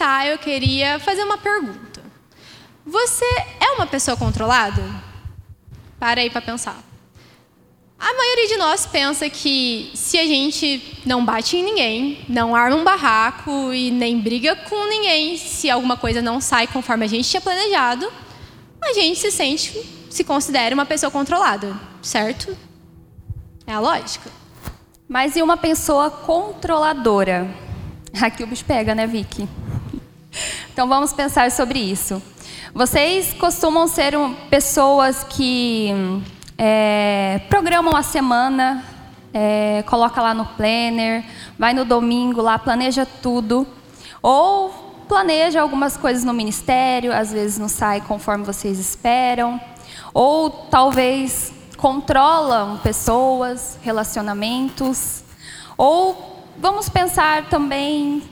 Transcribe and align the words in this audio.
Começar, 0.00 0.26
eu 0.26 0.38
queria 0.38 0.98
fazer 0.98 1.22
uma 1.22 1.36
pergunta. 1.36 2.00
Você 2.86 3.24
é 3.60 3.72
uma 3.72 3.86
pessoa 3.86 4.16
controlada? 4.16 4.82
Para 5.98 6.22
aí 6.22 6.30
para 6.30 6.40
pensar. 6.40 6.82
A 7.98 8.14
maioria 8.14 8.48
de 8.48 8.56
nós 8.56 8.86
pensa 8.86 9.28
que 9.28 9.90
se 9.94 10.18
a 10.18 10.24
gente 10.24 11.02
não 11.04 11.22
bate 11.22 11.58
em 11.58 11.62
ninguém, 11.62 12.24
não 12.30 12.56
arma 12.56 12.76
um 12.76 12.82
barraco 12.82 13.74
e 13.74 13.90
nem 13.90 14.18
briga 14.18 14.56
com 14.56 14.88
ninguém, 14.88 15.36
se 15.36 15.68
alguma 15.68 15.98
coisa 15.98 16.22
não 16.22 16.40
sai 16.40 16.66
conforme 16.66 17.04
a 17.04 17.08
gente 17.08 17.28
tinha 17.28 17.42
planejado, 17.42 18.10
a 18.82 18.94
gente 18.94 19.18
se 19.18 19.30
sente, 19.30 19.86
se 20.08 20.24
considera 20.24 20.74
uma 20.74 20.86
pessoa 20.86 21.10
controlada, 21.10 21.78
certo? 22.00 22.56
É 23.66 23.74
a 23.74 23.80
lógica. 23.80 24.30
Mas 25.06 25.36
e 25.36 25.42
uma 25.42 25.58
pessoa 25.58 26.10
controladora? 26.10 27.54
Aqui 28.18 28.42
o 28.42 28.46
bicho 28.46 28.64
pega, 28.64 28.94
né, 28.94 29.06
Vicky? 29.06 29.46
Então 30.72 30.88
vamos 30.88 31.12
pensar 31.12 31.50
sobre 31.50 31.78
isso. 31.78 32.22
Vocês 32.72 33.34
costumam 33.34 33.88
ser 33.88 34.14
pessoas 34.48 35.24
que 35.24 35.92
é, 36.56 37.40
programam 37.48 37.96
a 37.96 38.02
semana, 38.02 38.84
é, 39.34 39.82
coloca 39.86 40.20
lá 40.20 40.32
no 40.32 40.44
planner, 40.44 41.24
vai 41.58 41.74
no 41.74 41.84
domingo 41.84 42.40
lá, 42.40 42.58
planeja 42.58 43.04
tudo. 43.04 43.66
Ou 44.22 44.70
planeja 45.08 45.60
algumas 45.60 45.96
coisas 45.96 46.22
no 46.22 46.32
ministério, 46.32 47.12
às 47.12 47.32
vezes 47.32 47.58
não 47.58 47.68
sai 47.68 48.00
conforme 48.00 48.44
vocês 48.44 48.78
esperam. 48.78 49.60
Ou 50.14 50.50
talvez 50.50 51.52
controlam 51.76 52.78
pessoas, 52.78 53.78
relacionamentos. 53.82 55.24
Ou 55.76 56.44
vamos 56.58 56.88
pensar 56.88 57.48
também, 57.48 58.22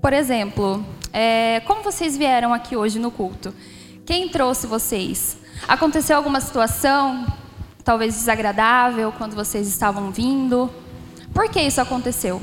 por 0.00 0.12
exemplo, 0.12 0.84
é, 1.12 1.60
como 1.66 1.82
vocês 1.82 2.16
vieram 2.16 2.54
aqui 2.54 2.76
hoje 2.76 2.98
no 2.98 3.10
culto? 3.10 3.54
Quem 4.06 4.28
trouxe 4.28 4.66
vocês? 4.66 5.36
Aconteceu 5.68 6.16
alguma 6.16 6.40
situação, 6.40 7.26
talvez 7.84 8.14
desagradável, 8.14 9.12
quando 9.12 9.34
vocês 9.34 9.68
estavam 9.68 10.10
vindo? 10.10 10.70
Por 11.32 11.48
que 11.48 11.60
isso 11.60 11.80
aconteceu? 11.80 12.40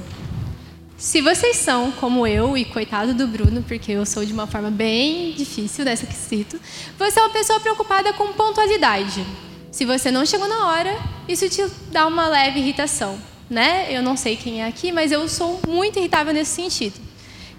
Se 0.98 1.22
vocês 1.22 1.56
são 1.58 1.92
como 1.94 2.28
eu, 2.28 2.58
e 2.58 2.66
coitado 2.66 3.14
do 3.14 3.26
Bruno, 3.26 3.64
porque 3.64 3.94
eu 3.94 4.06
sou 4.06 4.26
de 4.26 4.34
uma 4.34 4.46
forma 4.46 4.70
bem 4.70 5.32
difícil 5.32 5.86
dessa 5.86 6.06
que 6.06 6.14
cito, 6.14 6.60
você 6.98 7.20
é 7.20 7.24
uma 7.24 7.30
pessoa 7.30 7.60
preocupada 7.60 8.12
com 8.14 8.34
pontualidade. 8.34 9.26
Se 9.72 9.86
você 9.86 10.12
não 10.12 10.26
chegou 10.26 10.48
na 10.48 10.68
hora, 10.68 10.94
isso 11.28 11.48
te 11.50 11.66
dá 11.92 12.06
uma 12.06 12.28
leve 12.28 12.60
irritação, 12.60 13.18
né? 13.50 13.88
Eu 13.90 14.04
não 14.04 14.18
sei 14.18 14.36
quem 14.36 14.62
é 14.62 14.68
aqui, 14.68 14.92
mas 14.92 15.12
eu 15.12 15.28
sou 15.30 15.62
muito 15.68 15.98
irritável 16.00 16.34
nesse 16.34 16.52
sentido. 16.52 17.09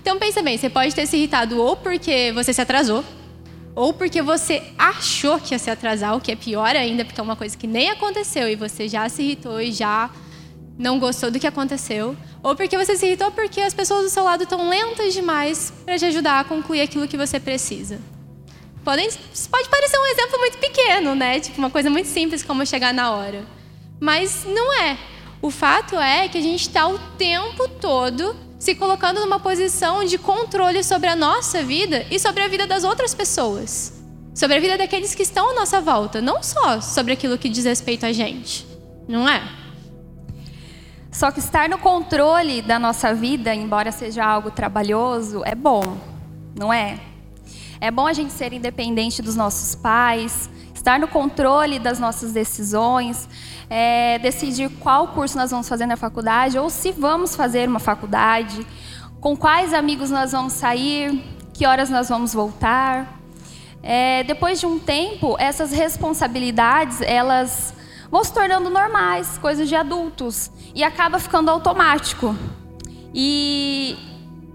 Então 0.01 0.19
pensa 0.19 0.43
bem, 0.43 0.57
você 0.57 0.71
pode 0.71 0.95
ter 0.95 1.07
se 1.07 1.17
irritado 1.17 1.61
ou 1.61 1.77
porque 1.77 2.33
você 2.33 2.53
se 2.53 2.61
atrasou, 2.61 3.05
ou 3.75 3.93
porque 3.93 4.23
você 4.23 4.63
achou 4.77 5.39
que 5.39 5.55
ia 5.55 5.59
se 5.59 5.71
atrasar, 5.71 6.17
o 6.17 6.21
que 6.21 6.33
é 6.33 6.37
pior 6.37 6.75
ainda, 6.75 7.05
porque 7.05 7.21
é 7.21 7.23
uma 7.23 7.37
coisa 7.37 7.57
que 7.57 7.67
nem 7.67 7.91
aconteceu 7.91 8.49
e 8.49 8.57
você 8.57 8.89
já 8.89 9.09
se 9.09 9.23
irritou 9.23 9.61
e 9.61 9.73
já 9.73 10.11
não 10.79 10.99
gostou 10.99 11.31
do 11.31 11.39
que 11.39 11.47
aconteceu, 11.47 12.17
ou 12.43 12.57
porque 12.57 12.77
você 12.77 12.97
se 12.97 13.07
irritou 13.07 13.31
porque 13.31 13.61
as 13.61 13.75
pessoas 13.75 14.05
do 14.05 14.11
seu 14.11 14.25
lado 14.25 14.45
estão 14.45 14.69
lentas 14.69 15.13
demais 15.13 15.73
para 15.85 15.99
te 15.99 16.07
ajudar 16.07 16.41
a 16.41 16.45
concluir 16.45 16.81
aquilo 16.81 17.07
que 17.07 17.17
você 17.17 17.39
precisa. 17.39 18.01
Podem, 18.83 19.07
pode 19.51 19.69
parecer 19.69 19.99
um 19.99 20.07
exemplo 20.07 20.39
muito 20.39 20.57
pequeno, 20.57 21.15
né? 21.15 21.39
Tipo 21.39 21.59
uma 21.59 21.69
coisa 21.69 21.91
muito 21.91 22.09
simples 22.09 22.43
como 22.43 22.65
chegar 22.65 22.95
na 22.95 23.11
hora. 23.11 23.45
Mas 24.01 24.47
não 24.47 24.73
é. 24.83 24.97
O 25.43 25.51
fato 25.51 25.97
é 25.97 26.29
que 26.29 26.39
a 26.39 26.41
gente 26.41 26.63
está 26.63 26.89
o 26.89 26.99
tempo 27.19 27.69
todo 27.69 28.35
se 28.61 28.75
colocando 28.75 29.21
numa 29.21 29.41
posição 29.41 30.05
de 30.05 30.19
controle 30.19 30.85
sobre 30.85 31.09
a 31.09 31.17
nossa 31.17 31.63
vida 31.63 32.05
e 32.11 32.19
sobre 32.19 32.43
a 32.43 32.49
vida 32.49 32.67
das 32.67 32.85
outras 32.85 33.15
pessoas. 33.15 33.95
Sobre 34.35 34.59
a 34.59 34.61
vida 34.61 34.77
daqueles 34.77 35.15
que 35.15 35.23
estão 35.23 35.51
à 35.51 35.55
nossa 35.55 35.81
volta, 35.81 36.21
não 36.21 36.43
só 36.43 36.79
sobre 36.83 37.15
aquilo 37.15 37.39
que 37.39 37.49
diz 37.49 37.65
respeito 37.65 38.05
a 38.05 38.13
gente. 38.13 38.67
Não 39.09 39.27
é? 39.27 39.43
Só 41.11 41.31
que 41.31 41.41
estar 41.41 41.71
no 41.71 41.79
controle 41.79 42.61
da 42.61 42.79
nossa 42.79 43.15
vida, 43.15 43.55
embora 43.55 43.91
seja 43.91 44.25
algo 44.25 44.51
trabalhoso, 44.51 45.43
é 45.45 45.55
bom, 45.55 45.97
não 46.55 46.71
é? 46.71 47.01
É 47.81 47.91
bom 47.91 48.07
a 48.07 48.13
gente 48.13 48.31
ser 48.31 48.53
independente 48.53 49.23
dos 49.23 49.35
nossos 49.35 49.75
pais, 49.75 50.51
estar 50.81 50.99
no 50.99 51.07
controle 51.07 51.79
das 51.79 51.99
nossas 51.99 52.33
decisões, 52.33 53.29
é, 53.69 54.19
decidir 54.19 54.71
qual 54.81 55.09
curso 55.09 55.37
nós 55.37 55.51
vamos 55.51 55.69
fazer 55.69 55.87
na 55.87 55.97
faculdade 55.97 56.59
ou 56.59 56.71
se 56.71 56.91
vamos 56.91 57.37
fazer 57.37 57.69
uma 57.69 57.79
faculdade, 57.79 58.67
com 59.21 59.37
quais 59.37 59.75
amigos 59.75 60.11
nós 60.11 60.33
vamos 60.33 60.55
sair, 60.55 61.23
que 61.53 61.67
horas 61.67 61.91
nós 61.91 62.09
vamos 62.09 62.33
voltar. 62.33 63.21
É, 63.83 64.25
depois 64.25 64.59
de 64.59 64.67
um 64.67 64.79
tempo, 64.79 65.37
essas 65.39 65.71
responsabilidades 65.71 67.01
elas 67.03 67.75
vão 68.11 68.25
se 68.25 68.33
tornando 68.33 68.71
normais, 68.71 69.39
coisas 69.39 69.69
de 69.69 69.77
adultos, 69.77 70.51
e 70.75 70.83
acaba 70.83 71.19
ficando 71.19 71.51
automático. 71.51 72.35
E, 73.15 73.99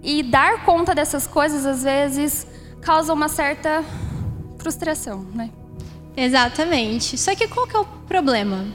e 0.01 0.23
dar 0.23 0.63
conta 0.63 0.95
dessas 0.95 1.27
coisas 1.27 1.65
às 1.65 1.83
vezes 1.83 2.47
causa 2.81 3.13
uma 3.13 3.27
certa 3.27 3.83
frustração, 4.57 5.25
né? 5.33 5.51
Exatamente. 6.15 7.17
Só 7.17 7.35
que 7.35 7.47
qual 7.47 7.67
que 7.67 7.75
é 7.75 7.79
o 7.79 7.85
problema? 8.07 8.65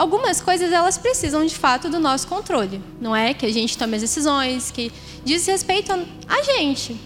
algumas 0.00 0.40
coisas 0.40 0.72
elas 0.72 0.96
precisam 0.96 1.44
de 1.44 1.54
fato 1.54 1.90
do 1.90 2.00
nosso 2.00 2.26
controle. 2.26 2.80
Não 2.98 3.14
é 3.14 3.34
que 3.34 3.44
a 3.44 3.52
gente 3.52 3.76
tome 3.76 3.96
as 3.96 4.00
decisões, 4.00 4.70
que 4.70 4.90
diz 5.22 5.46
respeito 5.46 5.92
a 5.92 6.42
gente. 6.42 6.96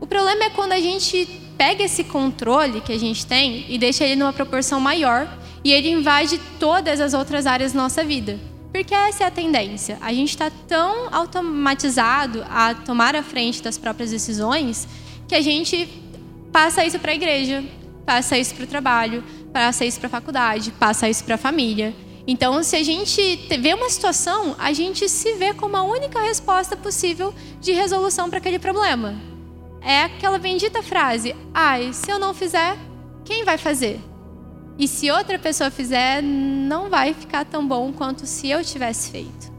O 0.00 0.06
problema 0.06 0.44
é 0.44 0.50
quando 0.50 0.70
a 0.70 0.78
gente 0.78 1.26
pega 1.58 1.82
esse 1.82 2.04
controle 2.04 2.80
que 2.80 2.92
a 2.92 2.98
gente 2.98 3.26
tem 3.26 3.66
e 3.68 3.76
deixa 3.76 4.04
ele 4.04 4.14
numa 4.14 4.32
proporção 4.32 4.78
maior 4.78 5.28
e 5.64 5.72
ele 5.72 5.90
invade 5.90 6.38
todas 6.60 7.00
as 7.00 7.14
outras 7.14 7.46
áreas 7.46 7.72
da 7.72 7.82
nossa 7.82 8.04
vida. 8.04 8.38
Porque 8.72 8.94
essa 8.94 9.24
é 9.24 9.26
a 9.26 9.30
tendência. 9.30 9.98
A 10.00 10.12
gente 10.12 10.28
está 10.28 10.48
tão 10.68 11.08
automatizado 11.12 12.44
a 12.48 12.74
tomar 12.74 13.16
a 13.16 13.24
frente 13.24 13.60
das 13.60 13.76
próprias 13.76 14.10
decisões 14.10 14.86
que 15.26 15.34
a 15.34 15.40
gente 15.40 15.88
passa 16.52 16.84
isso 16.84 17.00
para 17.00 17.10
a 17.10 17.14
igreja, 17.14 17.64
passa 18.06 18.38
isso 18.38 18.54
para 18.54 18.64
o 18.64 18.68
trabalho, 18.68 19.24
passa 19.52 19.84
isso 19.84 19.98
para 19.98 20.06
a 20.06 20.10
faculdade, 20.10 20.70
passa 20.70 21.08
isso 21.08 21.24
para 21.24 21.34
a 21.34 21.38
família. 21.38 21.94
Então, 22.26 22.62
se 22.62 22.76
a 22.76 22.82
gente 22.82 23.36
vê 23.60 23.74
uma 23.74 23.90
situação, 23.90 24.54
a 24.58 24.72
gente 24.72 25.08
se 25.08 25.34
vê 25.34 25.52
como 25.52 25.76
a 25.76 25.82
única 25.82 26.20
resposta 26.20 26.76
possível 26.76 27.34
de 27.60 27.72
resolução 27.72 28.30
para 28.30 28.38
aquele 28.38 28.58
problema. 28.58 29.14
É 29.80 30.02
aquela 30.02 30.38
bendita 30.38 30.82
frase: 30.82 31.34
ai, 31.52 31.92
se 31.92 32.10
eu 32.10 32.18
não 32.18 32.32
fizer, 32.32 32.76
quem 33.24 33.44
vai 33.44 33.58
fazer? 33.58 34.00
E 34.78 34.86
se 34.86 35.10
outra 35.10 35.38
pessoa 35.38 35.70
fizer, 35.70 36.22
não 36.22 36.90
vai 36.90 37.14
ficar 37.14 37.44
tão 37.44 37.66
bom 37.66 37.92
quanto 37.92 38.26
se 38.26 38.48
eu 38.48 38.62
tivesse 38.62 39.10
feito. 39.10 39.52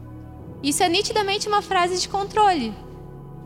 Isso 0.62 0.82
é 0.82 0.88
nitidamente 0.88 1.48
uma 1.48 1.62
frase 1.62 2.00
de 2.00 2.08
controle. 2.08 2.72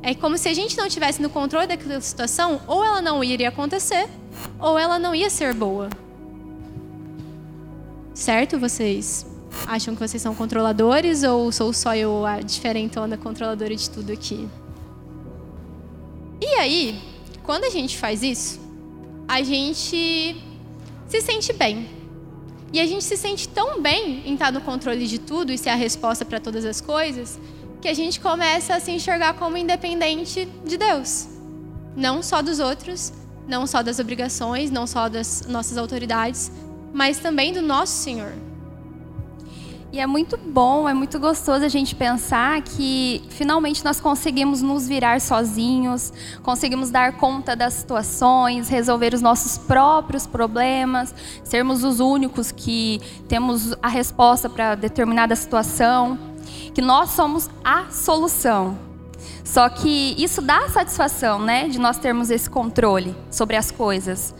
É 0.02 0.14
como 0.14 0.36
se 0.36 0.48
a 0.48 0.54
gente 0.54 0.76
não 0.76 0.88
tivesse 0.88 1.22
no 1.22 1.30
controle 1.30 1.66
daquela 1.66 2.00
situação, 2.00 2.60
ou 2.66 2.84
ela 2.84 3.00
não 3.00 3.22
iria 3.22 3.50
acontecer, 3.50 4.08
ou 4.58 4.76
ela 4.76 4.98
não 4.98 5.14
ia 5.14 5.30
ser 5.30 5.54
boa. 5.54 5.88
Certo? 8.12 8.58
Vocês 8.58 9.24
acham 9.66 9.94
que 9.94 10.00
vocês 10.00 10.20
são 10.20 10.34
controladores 10.34 11.22
ou 11.22 11.52
sou 11.52 11.72
só 11.72 11.94
eu 11.94 12.26
a 12.26 12.40
diferentona 12.40 13.16
controladora 13.16 13.74
de 13.74 13.88
tudo 13.88 14.12
aqui? 14.12 14.48
E 16.40 16.46
aí, 16.56 17.00
quando 17.44 17.64
a 17.64 17.70
gente 17.70 17.96
faz 17.96 18.22
isso, 18.24 18.60
a 19.28 19.42
gente 19.42 20.36
se 21.06 21.20
sente 21.20 21.52
bem. 21.52 21.88
E 22.72 22.80
a 22.80 22.86
gente 22.86 23.04
se 23.04 23.16
sente 23.16 23.48
tão 23.48 23.80
bem 23.80 24.22
em 24.26 24.32
estar 24.32 24.50
no 24.50 24.60
controle 24.60 25.06
de 25.06 25.18
tudo 25.18 25.52
e 25.52 25.58
ser 25.58 25.68
a 25.68 25.74
resposta 25.74 26.24
para 26.24 26.40
todas 26.40 26.64
as 26.64 26.80
coisas, 26.80 27.38
que 27.82 27.88
a 27.88 27.94
gente 27.94 28.20
começa 28.20 28.76
a 28.76 28.80
se 28.80 28.92
enxergar 28.92 29.34
como 29.34 29.56
independente 29.56 30.48
de 30.64 30.76
Deus. 30.78 31.26
Não 31.96 32.22
só 32.22 32.40
dos 32.40 32.60
outros, 32.60 33.12
não 33.46 33.66
só 33.66 33.82
das 33.82 33.98
obrigações, 33.98 34.70
não 34.70 34.86
só 34.86 35.08
das 35.08 35.46
nossas 35.48 35.76
autoridades, 35.76 36.52
mas 36.94 37.18
também 37.18 37.52
do 37.52 37.60
nosso 37.60 37.92
Senhor. 37.92 38.32
E 39.92 40.00
é 40.00 40.06
muito 40.06 40.38
bom, 40.38 40.88
é 40.88 40.94
muito 40.94 41.18
gostoso 41.18 41.66
a 41.66 41.68
gente 41.68 41.94
pensar 41.94 42.62
que 42.62 43.22
finalmente 43.28 43.84
nós 43.84 44.00
conseguimos 44.00 44.62
nos 44.62 44.88
virar 44.88 45.20
sozinhos, 45.20 46.10
conseguimos 46.42 46.88
dar 46.88 47.12
conta 47.18 47.54
das 47.54 47.74
situações, 47.74 48.70
resolver 48.70 49.12
os 49.12 49.20
nossos 49.20 49.58
próprios 49.58 50.26
problemas, 50.26 51.14
sermos 51.44 51.84
os 51.84 52.00
únicos 52.00 52.50
que 52.50 53.02
temos 53.28 53.74
a 53.82 53.88
resposta 53.88 54.48
para 54.48 54.76
determinada 54.76 55.36
situação, 55.36 56.18
que 56.74 56.82
nós 56.82 57.10
somos 57.10 57.48
a 57.64 57.90
solução. 57.90 58.78
Só 59.44 59.68
que 59.68 60.14
isso 60.16 60.40
dá 60.40 60.68
satisfação, 60.68 61.38
né, 61.38 61.68
de 61.68 61.78
nós 61.78 61.98
termos 61.98 62.30
esse 62.30 62.48
controle 62.48 63.14
sobre 63.30 63.56
as 63.56 63.70
coisas. 63.70 64.34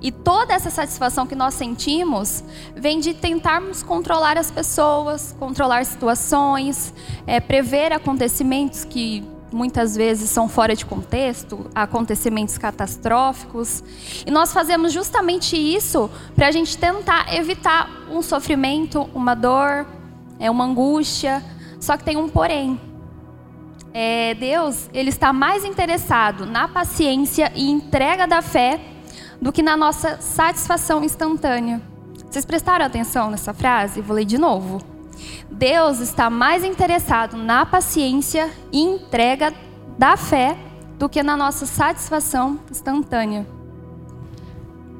E 0.00 0.12
toda 0.12 0.52
essa 0.52 0.68
satisfação 0.68 1.26
que 1.26 1.34
nós 1.34 1.54
sentimos 1.54 2.44
vem 2.76 3.00
de 3.00 3.14
tentarmos 3.14 3.82
controlar 3.82 4.36
as 4.36 4.50
pessoas, 4.50 5.34
controlar 5.38 5.84
situações, 5.86 6.92
é, 7.26 7.40
prever 7.40 7.90
acontecimentos 7.90 8.84
que 8.84 9.24
muitas 9.50 9.96
vezes 9.96 10.28
são 10.28 10.48
fora 10.48 10.74
de 10.74 10.84
contexto, 10.84 11.70
acontecimentos 11.74 12.58
catastróficos. 12.58 13.82
E 14.26 14.30
nós 14.30 14.52
fazemos 14.52 14.92
justamente 14.92 15.56
isso 15.56 16.10
para 16.34 16.48
a 16.48 16.50
gente 16.50 16.76
tentar 16.76 17.32
evitar 17.32 17.88
um 18.10 18.20
sofrimento, 18.20 19.08
uma 19.14 19.34
dor, 19.34 19.86
é, 20.38 20.50
uma 20.50 20.64
angústia. 20.64 21.42
Só 21.80 21.96
que 21.96 22.04
tem 22.04 22.16
um 22.16 22.28
porém. 22.28 22.80
É, 23.92 24.34
Deus, 24.34 24.88
ele 24.92 25.10
está 25.10 25.32
mais 25.32 25.64
interessado 25.64 26.46
na 26.46 26.66
paciência 26.66 27.52
e 27.54 27.70
entrega 27.70 28.26
da 28.26 28.42
fé 28.42 28.80
do 29.40 29.52
que 29.52 29.62
na 29.62 29.76
nossa 29.76 30.20
satisfação 30.20 31.04
instantânea. 31.04 31.80
Vocês 32.28 32.44
prestaram 32.44 32.84
atenção 32.84 33.30
nessa 33.30 33.54
frase? 33.54 34.00
Vou 34.00 34.16
ler 34.16 34.24
de 34.24 34.38
novo. 34.38 34.80
Deus 35.50 36.00
está 36.00 36.28
mais 36.28 36.64
interessado 36.64 37.36
na 37.36 37.64
paciência 37.64 38.50
e 38.72 38.80
entrega 38.80 39.54
da 39.96 40.16
fé 40.16 40.56
do 40.98 41.08
que 41.08 41.22
na 41.22 41.36
nossa 41.36 41.66
satisfação 41.66 42.58
instantânea. 42.70 43.46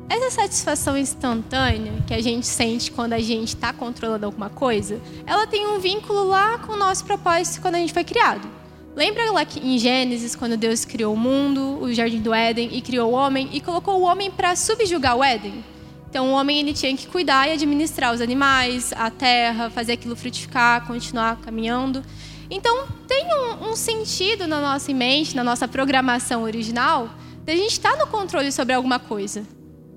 Essa 0.09 0.31
satisfação 0.31 0.97
instantânea 0.97 1.93
que 2.06 2.12
a 2.12 2.23
gente 2.23 2.47
sente 2.47 2.91
quando 2.91 3.15
a 3.15 3.19
gente 3.19 3.49
está 3.49 3.73
controlando 3.73 4.27
alguma 4.27 4.51
coisa, 4.51 5.01
ela 5.27 5.47
tem 5.47 5.67
um 5.67 5.79
vínculo 5.79 6.25
lá 6.25 6.59
com 6.59 6.73
o 6.73 6.77
nosso 6.77 7.05
propósito 7.05 7.62
quando 7.62 7.77
a 7.77 7.79
gente 7.79 7.93
foi 7.93 8.05
criado. 8.05 8.47
Lembra 8.95 9.31
lá 9.33 9.45
que 9.45 9.59
em 9.59 9.77
Gênesis, 9.77 10.37
quando 10.37 10.56
Deus 10.56 10.85
criou 10.85 11.15
o 11.15 11.17
mundo, 11.17 11.79
o 11.81 11.93
jardim 11.93 12.21
do 12.21 12.33
Éden, 12.33 12.69
e 12.73 12.81
criou 12.81 13.11
o 13.11 13.15
homem, 13.15 13.49
e 13.53 13.61
colocou 13.61 14.01
o 14.01 14.03
homem 14.03 14.31
para 14.31 14.55
subjugar 14.55 15.17
o 15.17 15.25
Éden? 15.25 15.65
Então, 16.09 16.29
o 16.29 16.33
homem 16.33 16.61
ele 16.61 16.73
tinha 16.73 16.97
que 16.97 17.09
cuidar 17.09 17.49
e 17.49 17.53
administrar 17.53 18.15
os 18.15 18.21
animais, 18.21 18.93
a 18.97 19.11
terra, 19.11 19.69
fazer 19.69 19.95
aquilo 19.95 20.15
frutificar, 20.15 20.87
continuar 20.87 21.41
caminhando. 21.41 22.05
Então, 22.49 22.87
tem 23.09 23.27
um, 23.27 23.71
um 23.71 23.75
sentido 23.75 24.47
na 24.47 24.61
nossa 24.61 24.93
mente, 24.93 25.35
na 25.35 25.43
nossa 25.43 25.67
programação 25.67 26.45
original, 26.45 27.11
de 27.45 27.53
a 27.53 27.57
gente 27.57 27.73
estar 27.73 27.97
tá 27.97 28.05
no 28.05 28.07
controle 28.07 28.53
sobre 28.53 28.75
alguma 28.75 29.00
coisa. 29.00 29.45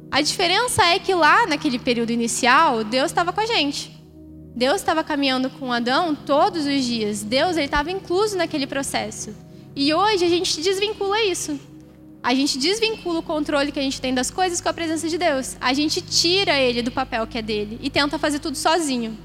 A 0.09 0.21
diferença 0.21 0.83
é 0.85 0.99
que 0.99 1.13
lá, 1.13 1.45
naquele 1.47 1.77
período 1.77 2.11
inicial, 2.11 2.83
Deus 2.83 3.11
estava 3.11 3.33
com 3.33 3.41
a 3.41 3.45
gente. 3.45 3.95
Deus 4.55 4.77
estava 4.77 5.03
caminhando 5.03 5.49
com 5.49 5.71
Adão 5.71 6.15
todos 6.15 6.65
os 6.65 6.83
dias. 6.83 7.21
Deus 7.21 7.57
estava 7.57 7.91
incluso 7.91 8.37
naquele 8.37 8.65
processo. 8.65 9.35
E 9.75 9.93
hoje 9.93 10.25
a 10.25 10.29
gente 10.29 10.61
desvincula 10.61 11.23
isso. 11.23 11.59
A 12.23 12.33
gente 12.33 12.57
desvincula 12.57 13.19
o 13.19 13.23
controle 13.23 13.71
que 13.71 13.79
a 13.79 13.83
gente 13.83 14.01
tem 14.01 14.13
das 14.13 14.31
coisas 14.31 14.59
com 14.59 14.69
a 14.69 14.73
presença 14.73 15.07
de 15.07 15.17
Deus. 15.17 15.55
A 15.61 15.73
gente 15.73 16.01
tira 16.01 16.57
ele 16.57 16.81
do 16.81 16.91
papel 16.91 17.27
que 17.27 17.37
é 17.37 17.41
dele 17.41 17.77
e 17.81 17.89
tenta 17.89 18.17
fazer 18.17 18.39
tudo 18.39 18.57
sozinho. 18.57 19.17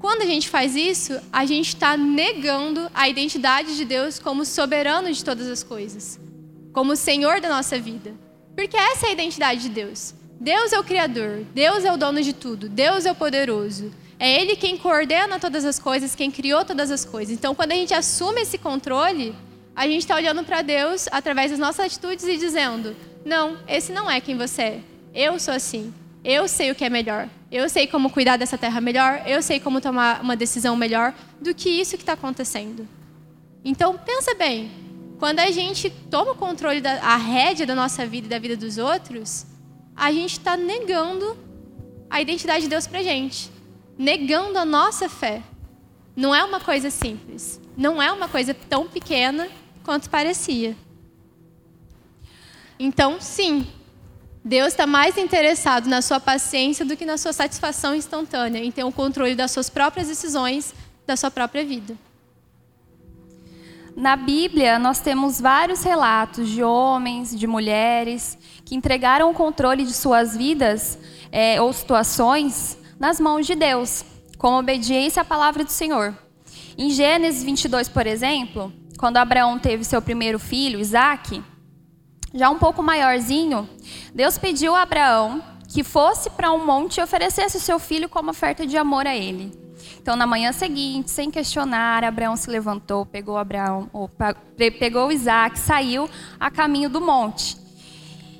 Quando 0.00 0.22
a 0.22 0.26
gente 0.26 0.48
faz 0.48 0.74
isso, 0.74 1.18
a 1.32 1.46
gente 1.46 1.68
está 1.68 1.96
negando 1.96 2.90
a 2.92 3.08
identidade 3.08 3.76
de 3.76 3.84
Deus 3.84 4.18
como 4.18 4.44
soberano 4.44 5.12
de 5.12 5.24
todas 5.24 5.48
as 5.48 5.62
coisas, 5.62 6.18
como 6.72 6.96
Senhor 6.96 7.40
da 7.40 7.48
nossa 7.48 7.78
vida. 7.78 8.23
Porque 8.54 8.76
essa 8.76 9.06
é 9.06 9.08
a 9.10 9.12
identidade 9.12 9.62
de 9.62 9.68
Deus. 9.68 10.14
Deus 10.40 10.72
é 10.72 10.78
o 10.78 10.84
Criador, 10.84 11.44
Deus 11.54 11.84
é 11.84 11.92
o 11.92 11.96
dono 11.96 12.22
de 12.22 12.32
tudo, 12.32 12.68
Deus 12.68 13.06
é 13.06 13.12
o 13.12 13.14
poderoso. 13.14 13.92
É 14.18 14.40
Ele 14.40 14.56
quem 14.56 14.76
coordena 14.76 15.38
todas 15.38 15.64
as 15.64 15.78
coisas, 15.78 16.14
quem 16.14 16.30
criou 16.30 16.64
todas 16.64 16.90
as 16.90 17.04
coisas. 17.04 17.34
Então, 17.34 17.54
quando 17.54 17.72
a 17.72 17.74
gente 17.74 17.94
assume 17.94 18.42
esse 18.42 18.58
controle, 18.58 19.34
a 19.74 19.86
gente 19.88 20.00
está 20.00 20.14
olhando 20.14 20.44
para 20.44 20.62
Deus 20.62 21.08
através 21.10 21.50
das 21.50 21.58
nossas 21.58 21.86
atitudes 21.86 22.24
e 22.26 22.36
dizendo: 22.36 22.94
Não, 23.24 23.58
esse 23.66 23.92
não 23.92 24.10
é 24.10 24.20
quem 24.20 24.36
você 24.36 24.62
é. 24.62 24.80
Eu 25.14 25.38
sou 25.38 25.54
assim. 25.54 25.92
Eu 26.22 26.48
sei 26.48 26.70
o 26.70 26.74
que 26.74 26.84
é 26.84 26.90
melhor. 26.90 27.28
Eu 27.50 27.68
sei 27.68 27.86
como 27.86 28.10
cuidar 28.10 28.36
dessa 28.36 28.56
terra 28.56 28.80
melhor. 28.80 29.22
Eu 29.26 29.42
sei 29.42 29.60
como 29.60 29.80
tomar 29.80 30.22
uma 30.22 30.36
decisão 30.36 30.76
melhor 30.76 31.14
do 31.40 31.54
que 31.54 31.68
isso 31.68 31.96
que 31.96 32.02
está 32.02 32.14
acontecendo. 32.14 32.88
Então, 33.64 33.98
pensa 33.98 34.34
bem. 34.34 34.70
Quando 35.18 35.40
a 35.40 35.50
gente 35.50 35.90
toma 36.10 36.32
o 36.32 36.36
controle 36.36 36.80
da 36.80 37.00
a 37.00 37.16
rédea 37.16 37.66
da 37.66 37.74
nossa 37.74 38.06
vida 38.06 38.26
e 38.26 38.30
da 38.30 38.38
vida 38.38 38.56
dos 38.56 38.78
outros, 38.78 39.46
a 39.94 40.10
gente 40.12 40.32
está 40.32 40.56
negando 40.56 41.36
a 42.10 42.20
identidade 42.20 42.62
de 42.62 42.68
Deus 42.68 42.86
para 42.86 43.02
gente, 43.02 43.50
negando 43.96 44.58
a 44.58 44.64
nossa 44.64 45.08
fé. 45.08 45.42
Não 46.16 46.34
é 46.34 46.44
uma 46.44 46.60
coisa 46.60 46.90
simples, 46.90 47.60
não 47.76 48.00
é 48.00 48.12
uma 48.12 48.28
coisa 48.28 48.54
tão 48.54 48.86
pequena 48.86 49.48
quanto 49.82 50.10
parecia. 50.10 50.76
Então, 52.78 53.20
sim, 53.20 53.66
Deus 54.44 54.68
está 54.68 54.86
mais 54.86 55.16
interessado 55.16 55.88
na 55.88 56.02
sua 56.02 56.20
paciência 56.20 56.84
do 56.84 56.96
que 56.96 57.06
na 57.06 57.16
sua 57.16 57.32
satisfação 57.32 57.94
instantânea, 57.94 58.58
em 58.62 58.70
ter 58.70 58.84
o 58.84 58.92
controle 58.92 59.34
das 59.34 59.50
suas 59.50 59.70
próprias 59.70 60.08
decisões, 60.08 60.74
da 61.06 61.16
sua 61.16 61.30
própria 61.30 61.64
vida. 61.64 61.96
Na 63.96 64.16
Bíblia, 64.16 64.76
nós 64.76 64.98
temos 64.98 65.40
vários 65.40 65.84
relatos 65.84 66.48
de 66.48 66.64
homens, 66.64 67.38
de 67.38 67.46
mulheres, 67.46 68.36
que 68.64 68.74
entregaram 68.74 69.30
o 69.30 69.34
controle 69.34 69.84
de 69.84 69.92
suas 69.92 70.36
vidas 70.36 70.98
é, 71.30 71.60
ou 71.60 71.72
situações 71.72 72.76
nas 72.98 73.20
mãos 73.20 73.46
de 73.46 73.54
Deus, 73.54 74.04
com 74.36 74.58
obediência 74.58 75.22
à 75.22 75.24
palavra 75.24 75.62
do 75.62 75.70
Senhor. 75.70 76.12
Em 76.76 76.90
Gênesis 76.90 77.44
22, 77.44 77.88
por 77.88 78.04
exemplo, 78.04 78.72
quando 78.98 79.18
Abraão 79.18 79.60
teve 79.60 79.84
seu 79.84 80.02
primeiro 80.02 80.40
filho, 80.40 80.80
Isaac, 80.80 81.40
já 82.34 82.50
um 82.50 82.58
pouco 82.58 82.82
maiorzinho, 82.82 83.68
Deus 84.12 84.36
pediu 84.36 84.74
a 84.74 84.82
Abraão 84.82 85.40
que 85.68 85.84
fosse 85.84 86.30
para 86.30 86.52
um 86.52 86.66
monte 86.66 86.98
e 86.98 87.02
oferecesse 87.02 87.58
o 87.58 87.60
seu 87.60 87.78
filho 87.78 88.08
como 88.08 88.30
oferta 88.30 88.66
de 88.66 88.76
amor 88.76 89.06
a 89.06 89.14
ele. 89.14 89.63
Então, 90.00 90.16
na 90.16 90.26
manhã 90.26 90.52
seguinte, 90.52 91.10
sem 91.10 91.30
questionar, 91.30 92.04
Abraão 92.04 92.36
se 92.36 92.50
levantou, 92.50 93.06
pegou 93.06 93.36
Abraão, 93.36 93.90
pegou 94.78 95.10
Isaac, 95.10 95.58
saiu 95.58 96.08
a 96.38 96.50
caminho 96.50 96.88
do 96.88 97.00
monte. 97.00 97.56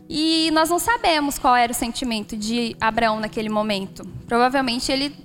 E 0.08 0.50
nós 0.52 0.68
não 0.68 0.78
sabemos 0.78 1.38
qual 1.38 1.56
era 1.56 1.72
o 1.72 1.74
sentimento 1.74 2.36
de 2.36 2.76
Abraão 2.80 3.20
naquele 3.20 3.48
momento. 3.48 4.06
Provavelmente 4.26 4.92
ele 4.92 5.16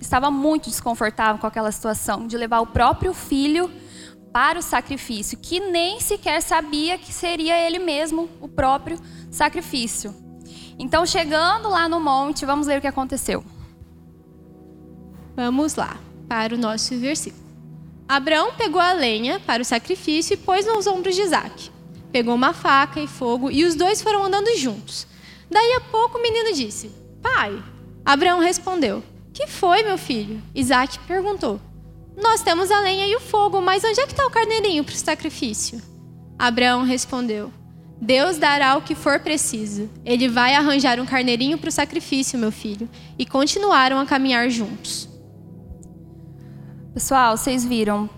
estava 0.00 0.30
muito 0.30 0.70
desconfortável 0.70 1.40
com 1.40 1.46
aquela 1.46 1.72
situação 1.72 2.26
de 2.26 2.36
levar 2.36 2.60
o 2.60 2.66
próprio 2.66 3.12
filho 3.12 3.70
para 4.32 4.58
o 4.58 4.62
sacrifício, 4.62 5.38
que 5.38 5.58
nem 5.58 6.00
sequer 6.00 6.40
sabia 6.40 6.96
que 6.98 7.12
seria 7.12 7.60
ele 7.60 7.78
mesmo 7.78 8.28
o 8.40 8.46
próprio 8.46 8.98
sacrifício. 9.30 10.14
Então, 10.78 11.04
chegando 11.04 11.68
lá 11.68 11.88
no 11.88 11.98
monte, 11.98 12.46
vamos 12.46 12.66
ler 12.68 12.78
o 12.78 12.80
que 12.80 12.86
aconteceu. 12.86 13.44
Vamos 15.38 15.76
lá, 15.76 15.96
para 16.28 16.56
o 16.56 16.58
nosso 16.58 16.98
versículo. 16.98 17.44
Abraão 18.08 18.54
pegou 18.58 18.80
a 18.80 18.92
lenha 18.92 19.38
para 19.38 19.62
o 19.62 19.64
sacrifício 19.64 20.34
e 20.34 20.36
pôs 20.36 20.66
nos 20.66 20.84
ombros 20.88 21.14
de 21.14 21.22
Isaac. 21.22 21.70
Pegou 22.10 22.34
uma 22.34 22.52
faca 22.52 22.98
e 22.98 23.06
fogo 23.06 23.48
e 23.48 23.64
os 23.64 23.76
dois 23.76 24.02
foram 24.02 24.24
andando 24.24 24.52
juntos. 24.56 25.06
Daí 25.48 25.74
a 25.74 25.80
pouco 25.80 26.18
o 26.18 26.20
menino 26.20 26.52
disse: 26.52 26.90
Pai. 27.22 27.56
Abraão 28.04 28.40
respondeu: 28.40 29.00
Que 29.32 29.46
foi, 29.46 29.84
meu 29.84 29.96
filho? 29.96 30.42
Isaac 30.52 30.98
perguntou: 31.06 31.60
Nós 32.20 32.42
temos 32.42 32.72
a 32.72 32.80
lenha 32.80 33.06
e 33.06 33.14
o 33.14 33.20
fogo, 33.20 33.60
mas 33.60 33.84
onde 33.84 34.00
é 34.00 34.06
que 34.06 34.14
está 34.14 34.26
o 34.26 34.30
carneirinho 34.30 34.82
para 34.82 34.96
o 34.96 34.98
sacrifício? 34.98 35.80
Abraão 36.36 36.82
respondeu: 36.82 37.52
Deus 38.00 38.38
dará 38.38 38.76
o 38.76 38.82
que 38.82 38.96
for 38.96 39.20
preciso. 39.20 39.88
Ele 40.04 40.28
vai 40.28 40.56
arranjar 40.56 40.98
um 40.98 41.06
carneirinho 41.06 41.58
para 41.58 41.68
o 41.68 41.72
sacrifício, 41.72 42.36
meu 42.36 42.50
filho. 42.50 42.90
E 43.16 43.24
continuaram 43.24 44.00
a 44.00 44.04
caminhar 44.04 44.50
juntos. 44.50 45.07
Pessoal, 46.94 47.36
vocês 47.36 47.64
viram? 47.64 48.08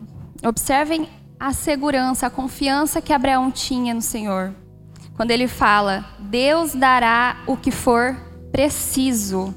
Observem 0.47 1.09
a 1.39 1.53
segurança, 1.53 2.27
a 2.27 2.31
confiança 2.31 3.03
que 3.03 3.13
Abraão 3.13 3.51
tinha 3.51 3.93
no 3.93 4.01
Senhor. 4.01 4.55
Quando 5.17 5.33
ele 5.33 5.49
fala, 5.49 6.07
Deus 6.19 6.75
dará 6.75 7.43
o 7.47 7.57
que 7.57 7.71
for 7.71 8.17
preciso. 8.53 9.55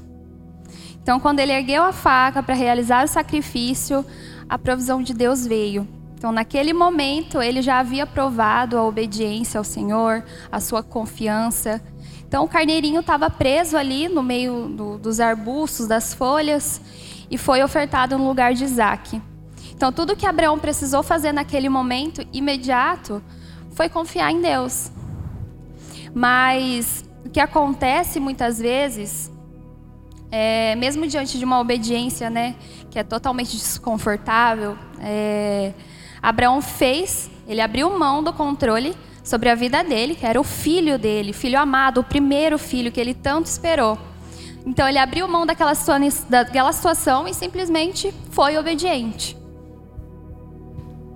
Então, 1.00 1.20
quando 1.20 1.38
ele 1.38 1.52
ergueu 1.52 1.82
a 1.82 1.92
faca 1.92 2.42
para 2.42 2.54
realizar 2.54 3.04
o 3.04 3.08
sacrifício, 3.08 4.04
a 4.48 4.58
provisão 4.58 5.02
de 5.02 5.14
Deus 5.14 5.46
veio. 5.46 5.86
Então, 6.16 6.32
naquele 6.32 6.72
momento, 6.72 7.40
ele 7.40 7.62
já 7.62 7.78
havia 7.78 8.06
provado 8.06 8.76
a 8.76 8.84
obediência 8.84 9.58
ao 9.58 9.64
Senhor, 9.64 10.24
a 10.50 10.60
sua 10.60 10.82
confiança. 10.82 11.80
Então, 12.26 12.44
o 12.44 12.48
carneirinho 12.48 13.00
estava 13.00 13.30
preso 13.30 13.76
ali 13.76 14.08
no 14.08 14.22
meio 14.22 14.68
do, 14.68 14.98
dos 14.98 15.20
arbustos, 15.20 15.86
das 15.86 16.12
folhas. 16.12 16.80
E 17.30 17.38
foi 17.38 17.62
ofertado 17.62 18.18
no 18.18 18.26
lugar 18.26 18.54
de 18.54 18.64
Isaac. 18.64 19.20
Então, 19.74 19.92
tudo 19.92 20.16
que 20.16 20.26
Abraão 20.26 20.58
precisou 20.58 21.02
fazer 21.02 21.32
naquele 21.32 21.68
momento 21.68 22.26
imediato 22.32 23.22
foi 23.72 23.88
confiar 23.88 24.30
em 24.30 24.40
Deus. 24.40 24.90
Mas 26.14 27.04
o 27.24 27.30
que 27.30 27.40
acontece 27.40 28.20
muitas 28.20 28.58
vezes, 28.58 29.30
é, 30.30 30.76
mesmo 30.76 31.06
diante 31.06 31.38
de 31.38 31.44
uma 31.44 31.58
obediência 31.58 32.30
né, 32.30 32.54
que 32.90 32.98
é 32.98 33.02
totalmente 33.02 33.56
desconfortável, 33.56 34.78
é, 35.00 35.72
Abraão 36.22 36.62
fez, 36.62 37.28
ele 37.46 37.60
abriu 37.60 37.98
mão 37.98 38.22
do 38.22 38.32
controle 38.32 38.94
sobre 39.24 39.48
a 39.48 39.54
vida 39.54 39.82
dele, 39.82 40.14
que 40.14 40.24
era 40.24 40.40
o 40.40 40.44
filho 40.44 40.98
dele, 40.98 41.32
filho 41.32 41.58
amado, 41.58 42.00
o 42.00 42.04
primeiro 42.04 42.58
filho 42.58 42.92
que 42.92 43.00
ele 43.00 43.14
tanto 43.14 43.46
esperou. 43.46 43.98
Então 44.66 44.88
ele 44.88 44.98
abriu 44.98 45.28
mão 45.28 45.44
daquela, 45.44 45.72
daquela 46.28 46.72
situação 46.72 47.28
e 47.28 47.34
simplesmente 47.34 48.14
foi 48.30 48.56
obediente. 48.56 49.36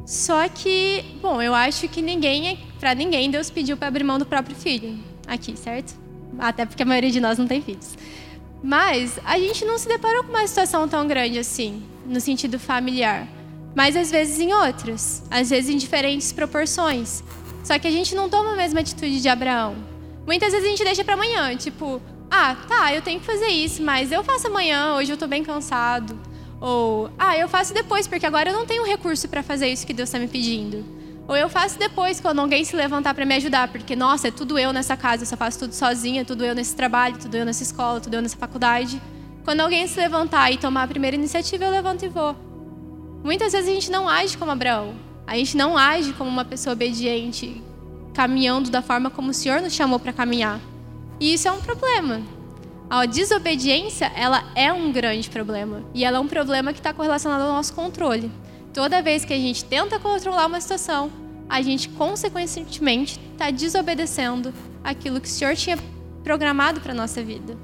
Só 0.06 0.48
que, 0.48 1.04
bom, 1.20 1.40
eu 1.40 1.54
acho 1.54 1.88
que 1.88 2.00
ninguém, 2.00 2.58
para 2.80 2.94
ninguém, 2.94 3.30
Deus 3.30 3.50
pediu 3.50 3.76
para 3.76 3.88
abrir 3.88 4.04
mão 4.04 4.18
do 4.18 4.26
próprio 4.26 4.56
filho 4.56 4.98
aqui, 5.26 5.56
certo? 5.56 5.94
Até 6.38 6.64
porque 6.64 6.82
a 6.82 6.86
maioria 6.86 7.10
de 7.10 7.20
nós 7.20 7.38
não 7.38 7.46
tem 7.46 7.60
filhos. 7.60 7.96
Mas 8.62 9.18
a 9.24 9.38
gente 9.38 9.64
não 9.64 9.78
se 9.78 9.86
deparou 9.86 10.24
com 10.24 10.30
uma 10.30 10.46
situação 10.46 10.88
tão 10.88 11.06
grande 11.06 11.38
assim, 11.38 11.82
no 12.06 12.20
sentido 12.20 12.58
familiar. 12.58 13.28
Mas 13.74 13.96
às 13.96 14.10
vezes 14.10 14.40
em 14.40 14.52
outras, 14.52 15.22
às 15.30 15.50
vezes 15.50 15.70
em 15.70 15.76
diferentes 15.76 16.32
proporções. 16.32 17.22
Só 17.62 17.78
que 17.78 17.86
a 17.86 17.90
gente 17.90 18.14
não 18.14 18.28
toma 18.28 18.54
a 18.54 18.56
mesma 18.56 18.80
atitude 18.80 19.20
de 19.20 19.28
Abraão. 19.28 19.76
Muitas 20.26 20.52
vezes 20.52 20.66
a 20.66 20.70
gente 20.70 20.84
deixa 20.84 21.04
para 21.04 21.14
amanhã, 21.14 21.54
tipo, 21.56 22.00
ah, 22.30 22.56
tá, 22.68 22.94
eu 22.94 23.02
tenho 23.02 23.20
que 23.20 23.26
fazer 23.26 23.48
isso, 23.48 23.82
mas 23.82 24.12
eu 24.12 24.22
faço 24.22 24.46
amanhã, 24.46 24.94
hoje 24.94 25.12
eu 25.12 25.16
tô 25.16 25.26
bem 25.26 25.42
cansado. 25.42 26.18
Ou, 26.60 27.10
ah, 27.18 27.36
eu 27.36 27.48
faço 27.48 27.72
depois, 27.72 28.06
porque 28.06 28.26
agora 28.26 28.50
eu 28.50 28.56
não 28.56 28.66
tenho 28.66 28.84
recurso 28.84 29.28
para 29.28 29.42
fazer 29.42 29.68
isso 29.68 29.86
que 29.86 29.92
Deus 29.92 30.08
está 30.08 30.18
me 30.18 30.28
pedindo. 30.28 30.84
Ou 31.28 31.36
eu 31.36 31.48
faço 31.48 31.78
depois, 31.78 32.20
quando 32.20 32.40
alguém 32.40 32.64
se 32.64 32.74
levantar 32.74 33.14
para 33.14 33.24
me 33.24 33.34
ajudar, 33.34 33.68
porque, 33.68 33.94
nossa, 33.94 34.28
é 34.28 34.30
tudo 34.30 34.58
eu 34.58 34.72
nessa 34.72 34.96
casa, 34.96 35.22
eu 35.22 35.26
só 35.26 35.36
faço 35.36 35.58
tudo 35.58 35.74
sozinha, 35.74 36.24
tudo 36.24 36.44
eu 36.44 36.54
nesse 36.54 36.74
trabalho, 36.74 37.18
tudo 37.18 37.36
eu 37.36 37.44
nessa 37.44 37.62
escola, 37.62 38.00
tudo 38.00 38.14
eu 38.14 38.22
nessa 38.22 38.36
faculdade. 38.36 39.00
Quando 39.44 39.60
alguém 39.60 39.86
se 39.86 39.98
levantar 40.00 40.50
e 40.50 40.58
tomar 40.58 40.84
a 40.84 40.88
primeira 40.88 41.16
iniciativa, 41.16 41.64
eu 41.64 41.70
levanto 41.70 42.04
e 42.04 42.08
vou. 42.08 42.34
Muitas 43.22 43.52
vezes 43.52 43.68
a 43.68 43.72
gente 43.72 43.90
não 43.90 44.08
age 44.08 44.38
como 44.38 44.50
Abraão. 44.50 44.94
A 45.26 45.36
gente 45.36 45.56
não 45.56 45.76
age 45.76 46.12
como 46.14 46.30
uma 46.30 46.44
pessoa 46.44 46.72
obediente, 46.72 47.62
caminhando 48.14 48.70
da 48.70 48.80
forma 48.80 49.10
como 49.10 49.30
o 49.30 49.34
Senhor 49.34 49.60
nos 49.60 49.74
chamou 49.74 49.98
para 49.98 50.12
caminhar. 50.12 50.58
E 51.20 51.34
isso 51.34 51.48
é 51.48 51.52
um 51.52 51.60
problema. 51.60 52.22
A 52.90 53.04
desobediência, 53.04 54.10
ela 54.14 54.44
é 54.54 54.72
um 54.72 54.90
grande 54.90 55.28
problema. 55.28 55.82
E 55.92 56.04
ela 56.04 56.18
é 56.18 56.20
um 56.20 56.28
problema 56.28 56.72
que 56.72 56.78
está 56.78 56.92
correlacionado 56.92 57.44
ao 57.44 57.52
nosso 57.52 57.74
controle. 57.74 58.30
Toda 58.72 59.02
vez 59.02 59.24
que 59.24 59.34
a 59.34 59.38
gente 59.38 59.64
tenta 59.64 59.98
controlar 59.98 60.46
uma 60.46 60.60
situação, 60.60 61.10
a 61.48 61.60
gente, 61.60 61.88
consequentemente, 61.90 63.20
está 63.32 63.50
desobedecendo 63.50 64.54
aquilo 64.84 65.20
que 65.20 65.28
o 65.28 65.30
Senhor 65.30 65.54
tinha 65.56 65.78
programado 66.22 66.80
para 66.80 66.92
a 66.92 66.94
nossa 66.94 67.22
vida. 67.22 67.56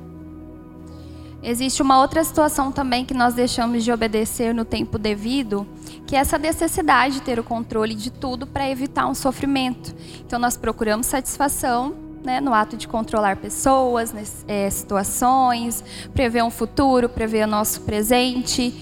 Existe 1.42 1.82
uma 1.82 2.00
outra 2.00 2.24
situação 2.24 2.72
também 2.72 3.04
que 3.04 3.12
nós 3.12 3.34
deixamos 3.34 3.84
de 3.84 3.92
obedecer 3.92 4.54
no 4.54 4.64
tempo 4.64 4.98
devido, 4.98 5.66
que 6.06 6.16
é 6.16 6.18
essa 6.18 6.38
necessidade 6.38 7.16
de 7.16 7.22
ter 7.22 7.38
o 7.38 7.44
controle 7.44 7.94
de 7.94 8.10
tudo 8.10 8.46
para 8.46 8.68
evitar 8.68 9.06
um 9.06 9.14
sofrimento. 9.14 9.94
Então, 10.26 10.38
nós 10.38 10.56
procuramos 10.56 11.06
satisfação 11.06 12.03
né, 12.24 12.40
no 12.40 12.54
ato 12.54 12.76
de 12.76 12.88
controlar 12.88 13.36
pessoas, 13.36 14.12
é, 14.48 14.70
situações, 14.70 15.84
prever 16.14 16.42
um 16.42 16.50
futuro, 16.50 17.08
prever 17.08 17.44
o 17.44 17.50
nosso 17.50 17.82
presente. 17.82 18.74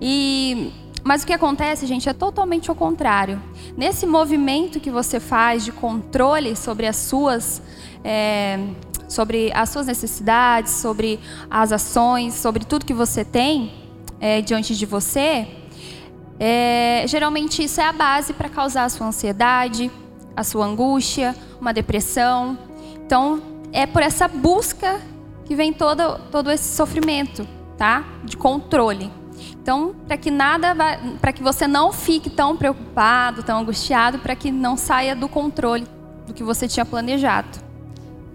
E 0.00 0.72
mas 1.04 1.22
o 1.22 1.26
que 1.26 1.34
acontece, 1.34 1.86
gente, 1.86 2.08
é 2.08 2.14
totalmente 2.14 2.70
o 2.70 2.74
contrário. 2.74 3.38
Nesse 3.76 4.06
movimento 4.06 4.80
que 4.80 4.90
você 4.90 5.20
faz 5.20 5.62
de 5.62 5.70
controle 5.70 6.56
sobre 6.56 6.86
as 6.86 6.96
suas, 6.96 7.60
é, 8.02 8.58
sobre 9.06 9.52
as 9.52 9.68
suas 9.68 9.86
necessidades, 9.86 10.72
sobre 10.72 11.20
as 11.50 11.72
ações, 11.72 12.32
sobre 12.32 12.64
tudo 12.64 12.86
que 12.86 12.94
você 12.94 13.22
tem 13.22 13.74
é, 14.18 14.40
diante 14.40 14.74
de 14.74 14.86
você, 14.86 15.46
é, 16.40 17.04
geralmente 17.06 17.62
isso 17.62 17.82
é 17.82 17.84
a 17.84 17.92
base 17.92 18.32
para 18.32 18.48
causar 18.48 18.84
a 18.84 18.88
sua 18.88 19.06
ansiedade, 19.06 19.90
a 20.34 20.42
sua 20.42 20.64
angústia, 20.64 21.36
uma 21.60 21.74
depressão, 21.74 22.58
então, 23.06 23.42
é 23.70 23.86
por 23.86 24.02
essa 24.02 24.26
busca 24.26 25.00
que 25.44 25.54
vem 25.54 25.72
todo, 25.72 26.18
todo 26.30 26.50
esse 26.50 26.74
sofrimento, 26.74 27.46
tá? 27.76 28.04
De 28.24 28.36
controle. 28.36 29.10
Então, 29.60 29.94
para 30.06 30.16
que 30.16 30.30
nada 30.30 30.74
para 31.20 31.32
que 31.32 31.42
você 31.42 31.66
não 31.66 31.92
fique 31.92 32.30
tão 32.30 32.56
preocupado, 32.56 33.42
tão 33.42 33.58
angustiado, 33.58 34.18
para 34.18 34.34
que 34.34 34.50
não 34.50 34.76
saia 34.76 35.14
do 35.14 35.28
controle 35.28 35.86
do 36.26 36.32
que 36.32 36.42
você 36.42 36.66
tinha 36.66 36.84
planejado. 36.84 37.58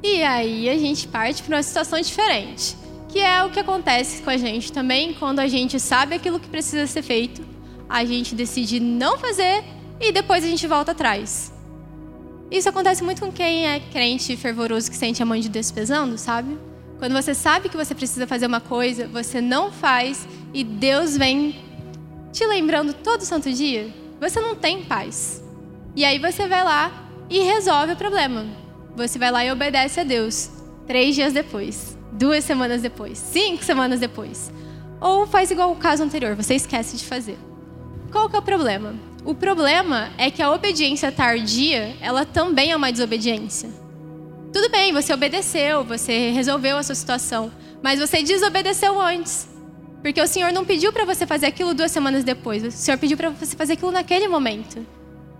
E 0.03 0.23
aí 0.23 0.69
a 0.69 0.77
gente 0.77 1.07
parte 1.07 1.41
para 1.41 1.55
uma 1.55 1.63
situação 1.63 1.99
diferente, 1.99 2.77
que 3.07 3.19
é 3.19 3.43
o 3.43 3.49
que 3.49 3.59
acontece 3.59 4.21
com 4.21 4.29
a 4.29 4.37
gente 4.37 4.71
também 4.71 5.13
quando 5.13 5.39
a 5.39 5.47
gente 5.47 5.79
sabe 5.79 6.15
aquilo 6.15 6.39
que 6.39 6.47
precisa 6.47 6.85
ser 6.85 7.01
feito, 7.01 7.41
a 7.87 8.05
gente 8.05 8.35
decide 8.35 8.79
não 8.79 9.17
fazer 9.17 9.63
e 9.99 10.11
depois 10.11 10.43
a 10.43 10.47
gente 10.47 10.67
volta 10.67 10.91
atrás. 10.91 11.51
Isso 12.51 12.67
acontece 12.67 13.03
muito 13.03 13.21
com 13.21 13.31
quem 13.31 13.67
é 13.67 13.79
crente 13.79 14.35
fervoroso 14.35 14.89
que 14.89 14.97
sente 14.97 15.21
a 15.21 15.25
mãe 15.25 15.39
de 15.39 15.49
Deus 15.49 15.71
pesando, 15.71 16.17
sabe? 16.17 16.57
Quando 16.97 17.13
você 17.13 17.33
sabe 17.33 17.69
que 17.69 17.77
você 17.77 17.93
precisa 17.93 18.25
fazer 18.25 18.47
uma 18.47 18.59
coisa, 18.59 19.07
você 19.07 19.39
não 19.39 19.71
faz 19.71 20.27
e 20.53 20.63
Deus 20.63 21.15
vem 21.15 21.55
te 22.31 22.45
lembrando 22.45 22.93
todo 22.93 23.23
santo 23.23 23.51
dia, 23.51 23.93
você 24.19 24.39
não 24.41 24.55
tem 24.55 24.83
paz. 24.83 25.43
E 25.95 26.03
aí 26.03 26.17
você 26.19 26.47
vai 26.47 26.63
lá 26.63 26.91
e 27.29 27.39
resolve 27.39 27.93
o 27.93 27.97
problema. 27.97 28.45
Você 28.95 29.19
vai 29.19 29.31
lá 29.31 29.45
e 29.45 29.51
obedece 29.51 29.99
a 29.99 30.03
Deus. 30.03 30.49
Três 30.87 31.15
dias 31.15 31.31
depois, 31.31 31.97
duas 32.11 32.43
semanas 32.43 32.81
depois, 32.81 33.17
cinco 33.17 33.63
semanas 33.63 33.99
depois. 33.99 34.51
Ou 34.99 35.27
faz 35.27 35.51
igual 35.51 35.71
o 35.71 35.75
caso 35.75 36.03
anterior, 36.03 36.35
você 36.35 36.55
esquece 36.55 36.97
de 36.97 37.05
fazer. 37.05 37.37
Qual 38.11 38.27
que 38.27 38.35
é 38.35 38.39
o 38.39 38.41
problema? 38.41 38.95
O 39.25 39.35
problema 39.35 40.09
é 40.17 40.31
que 40.31 40.41
a 40.41 40.51
obediência 40.51 41.11
tardia, 41.11 41.95
ela 41.99 42.25
também 42.25 42.71
é 42.71 42.75
uma 42.75 42.91
desobediência. 42.91 43.69
Tudo 44.53 44.69
bem, 44.69 44.93
você 44.93 45.13
obedeceu, 45.13 45.83
você 45.83 46.31
resolveu 46.31 46.77
a 46.77 46.83
sua 46.83 46.95
situação, 46.95 47.51
mas 47.83 47.99
você 47.99 48.23
desobedeceu 48.23 48.99
antes. 48.99 49.47
Porque 50.01 50.21
o 50.21 50.27
Senhor 50.27 50.51
não 50.53 50.63
pediu 50.65 50.93
para 50.93 51.05
você 51.05 51.27
fazer 51.27 51.47
aquilo 51.47 51.73
duas 51.73 51.91
semanas 51.91 52.23
depois, 52.23 52.63
o 52.63 52.71
Senhor 52.71 52.97
pediu 52.97 53.17
para 53.17 53.29
você 53.29 53.55
fazer 53.55 53.73
aquilo 53.73 53.91
naquele 53.91 54.27
momento. 54.27 54.85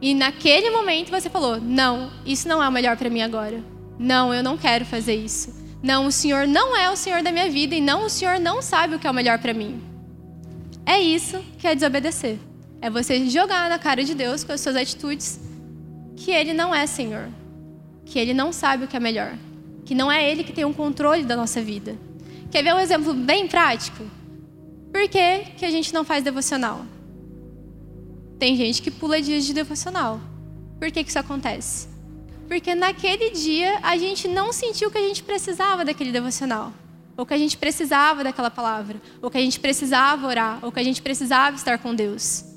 E 0.01 0.13
naquele 0.13 0.69
momento 0.69 1.09
você 1.09 1.29
falou: 1.29 1.59
Não, 1.59 2.12
isso 2.25 2.48
não 2.48 2.62
é 2.62 2.67
o 2.67 2.71
melhor 2.71 2.98
para 2.98 3.09
mim 3.09 3.21
agora. 3.21 3.63
Não, 3.98 4.33
eu 4.33 4.43
não 4.43 4.57
quero 4.57 4.86
fazer 4.86 5.15
isso. 5.15 5.57
Não, 5.81 6.05
o 6.05 6.12
Senhor 6.12 6.45
não 6.45 6.75
é 6.75 6.89
o 6.89 6.95
Senhor 6.95 7.21
da 7.21 7.31
minha 7.31 7.50
vida 7.50 7.74
e 7.74 7.81
não, 7.81 8.05
o 8.05 8.09
Senhor 8.09 8.39
não 8.39 8.62
sabe 8.62 8.95
o 8.95 9.00
que 9.00 9.07
é 9.07 9.12
o 9.12 9.13
melhor 9.13 9.39
para 9.39 9.53
mim. 9.53 9.81
É 10.86 11.00
isso 11.00 11.39
que 11.57 11.67
é 11.67 11.74
desobedecer. 11.74 12.38
É 12.81 12.89
você 12.89 13.29
jogar 13.29 13.69
na 13.69 13.77
cara 13.77 14.03
de 14.03 14.13
Deus 14.13 14.43
com 14.43 14.51
as 14.51 14.62
suas 14.62 14.75
atitudes 14.75 15.39
que 16.15 16.31
Ele 16.31 16.53
não 16.53 16.74
é 16.74 16.86
Senhor, 16.86 17.29
que 18.05 18.19
Ele 18.19 18.33
não 18.33 18.51
sabe 18.51 18.86
o 18.86 18.88
que 18.88 18.95
é 18.95 19.00
melhor, 19.00 19.38
que 19.86 19.95
não 19.95 20.12
é 20.12 20.29
Ele 20.29 20.43
que 20.43 20.53
tem 20.53 20.65
o 20.65 20.69
um 20.69 20.74
controle 20.74 21.24
da 21.24 21.36
nossa 21.36 21.62
vida. 21.62 21.98
Quer 22.51 22.63
ver 22.63 22.74
um 22.74 22.79
exemplo 22.79 23.13
bem 23.13 23.48
prático? 23.48 24.03
Por 24.91 25.07
que, 25.07 25.39
que 25.57 25.65
a 25.65 25.69
gente 25.69 25.93
não 25.93 26.03
faz 26.03 26.24
devocional? 26.24 26.86
Tem 28.39 28.55
gente 28.55 28.81
que 28.81 28.89
pula 28.89 29.21
dias 29.21 29.45
de 29.45 29.53
devocional. 29.53 30.19
Por 30.79 30.89
que, 30.91 31.03
que 31.03 31.09
isso 31.09 31.19
acontece? 31.19 31.89
Porque 32.48 32.74
naquele 32.74 33.29
dia 33.29 33.77
a 33.83 33.98
gente 33.98 34.27
não 34.27 34.51
sentiu 34.51 34.89
que 34.89 34.98
a 34.98 35.01
gente 35.01 35.21
precisava 35.21 35.86
daquele 35.86 36.12
devocional. 36.12 36.74
Ou 37.15 37.25
que 37.25 37.33
a 37.33 37.38
gente 37.38 37.57
precisava 37.57 38.24
daquela 38.24 38.50
palavra. 38.50 39.00
Ou 39.21 39.29
que 39.29 39.38
a 39.38 39.41
gente 39.41 39.59
precisava 39.59 40.25
orar. 40.25 40.59
Ou 40.63 40.71
que 40.71 40.79
a 40.79 40.83
gente 40.83 41.01
precisava 41.01 41.55
estar 41.55 41.77
com 41.77 41.93
Deus. 41.93 42.49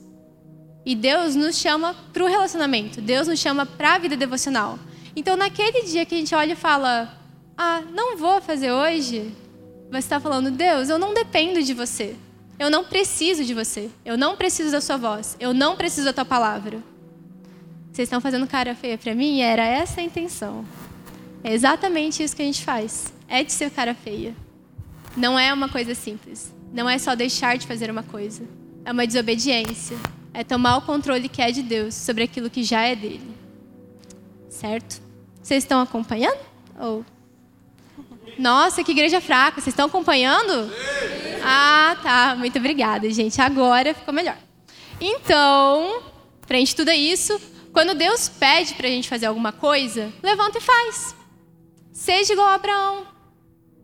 E 0.84 0.96
Deus 0.96 1.36
nos 1.36 1.56
chama 1.56 1.94
para 2.12 2.24
o 2.24 2.26
relacionamento, 2.26 3.00
Deus 3.00 3.28
nos 3.28 3.38
chama 3.38 3.64
para 3.64 3.94
a 3.94 3.98
vida 3.98 4.16
devocional. 4.16 4.78
Então, 5.14 5.36
naquele 5.36 5.82
dia 5.82 6.04
que 6.04 6.14
a 6.14 6.18
gente 6.18 6.34
olha 6.34 6.52
e 6.52 6.56
fala: 6.56 7.16
Ah, 7.56 7.82
não 7.92 8.16
vou 8.16 8.40
fazer 8.40 8.72
hoje, 8.72 9.32
você 9.90 9.98
está 9.98 10.18
falando: 10.18 10.50
Deus, 10.50 10.88
eu 10.88 10.98
não 10.98 11.14
dependo 11.14 11.62
de 11.62 11.72
você. 11.72 12.16
Eu 12.58 12.70
não 12.70 12.84
preciso 12.84 13.44
de 13.44 13.54
você. 13.54 13.90
Eu 14.04 14.16
não 14.16 14.36
preciso 14.36 14.70
da 14.70 14.80
sua 14.80 14.96
voz. 14.96 15.36
Eu 15.40 15.52
não 15.52 15.76
preciso 15.76 16.06
da 16.06 16.12
tua 16.12 16.24
palavra. 16.24 16.78
Vocês 17.92 18.06
estão 18.06 18.20
fazendo 18.20 18.46
cara 18.46 18.74
feia 18.74 18.96
para 18.96 19.14
mim? 19.14 19.40
Era 19.40 19.64
essa 19.64 20.00
a 20.00 20.04
intenção. 20.04 20.64
É 21.42 21.52
exatamente 21.52 22.22
isso 22.22 22.36
que 22.36 22.42
a 22.42 22.44
gente 22.44 22.64
faz. 22.64 23.12
É 23.28 23.42
de 23.42 23.52
ser 23.52 23.70
cara 23.70 23.94
feia. 23.94 24.34
Não 25.16 25.38
é 25.38 25.52
uma 25.52 25.68
coisa 25.68 25.94
simples. 25.94 26.54
Não 26.72 26.88
é 26.88 26.98
só 26.98 27.14
deixar 27.14 27.58
de 27.58 27.66
fazer 27.66 27.90
uma 27.90 28.02
coisa. 28.02 28.44
É 28.84 28.92
uma 28.92 29.06
desobediência 29.06 29.96
é 30.34 30.42
tomar 30.42 30.78
o 30.78 30.82
controle 30.82 31.28
que 31.28 31.42
é 31.42 31.50
de 31.50 31.62
Deus 31.62 31.94
sobre 31.94 32.24
aquilo 32.24 32.50
que 32.50 32.64
já 32.64 32.82
é 32.82 32.96
dele. 32.96 33.36
Certo? 34.48 35.00
Vocês 35.42 35.64
estão 35.64 35.80
acompanhando? 35.80 36.38
Ou... 36.78 37.04
Nossa, 38.38 38.82
que 38.82 38.92
igreja 38.92 39.20
fraca. 39.20 39.60
Vocês 39.60 39.72
estão 39.72 39.86
acompanhando? 39.86 40.68
Sim. 40.68 41.42
Ah, 41.44 41.96
tá. 42.02 42.34
Muito 42.36 42.58
obrigada, 42.58 43.10
gente. 43.10 43.40
Agora 43.40 43.92
ficou 43.94 44.14
melhor. 44.14 44.38
Então, 45.00 46.02
frente 46.46 46.74
tudo 46.74 46.90
isso, 46.90 47.40
quando 47.72 47.94
Deus 47.94 48.28
pede 48.28 48.74
para 48.74 48.86
a 48.86 48.90
gente 48.90 49.08
fazer 49.08 49.26
alguma 49.26 49.52
coisa, 49.52 50.12
levanta 50.22 50.58
e 50.58 50.60
faz. 50.60 51.14
Seja 51.92 52.32
igual 52.32 52.48
a 52.48 52.54
Abraão. 52.54 53.06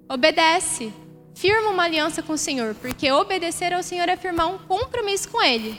Obedece. 0.08 0.92
Firma 1.34 1.70
uma 1.70 1.84
aliança 1.84 2.22
com 2.22 2.32
o 2.32 2.38
Senhor, 2.38 2.74
porque 2.74 3.10
obedecer 3.12 3.72
ao 3.72 3.82
Senhor 3.82 4.08
é 4.08 4.16
firmar 4.16 4.48
um 4.48 4.58
compromisso 4.58 5.28
com 5.28 5.42
Ele. 5.42 5.78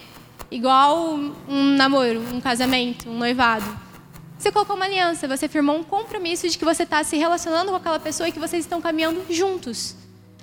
Igual 0.51 1.19
um 1.47 1.75
namoro, 1.75 2.21
um 2.33 2.41
casamento, 2.41 3.09
um 3.09 3.17
noivado. 3.17 3.65
Você 4.37 4.51
colocou 4.51 4.75
uma 4.75 4.85
aliança, 4.85 5.27
você 5.27 5.47
firmou 5.47 5.77
um 5.77 5.83
compromisso 5.83 6.47
de 6.47 6.57
que 6.57 6.63
você 6.63 6.83
está 6.83 7.03
se 7.03 7.17
relacionando 7.17 7.71
com 7.71 7.77
aquela 7.77 7.99
pessoa 7.99 8.29
e 8.29 8.31
que 8.31 8.39
vocês 8.39 8.63
estão 8.63 8.81
caminhando 8.81 9.25
juntos. 9.29 9.95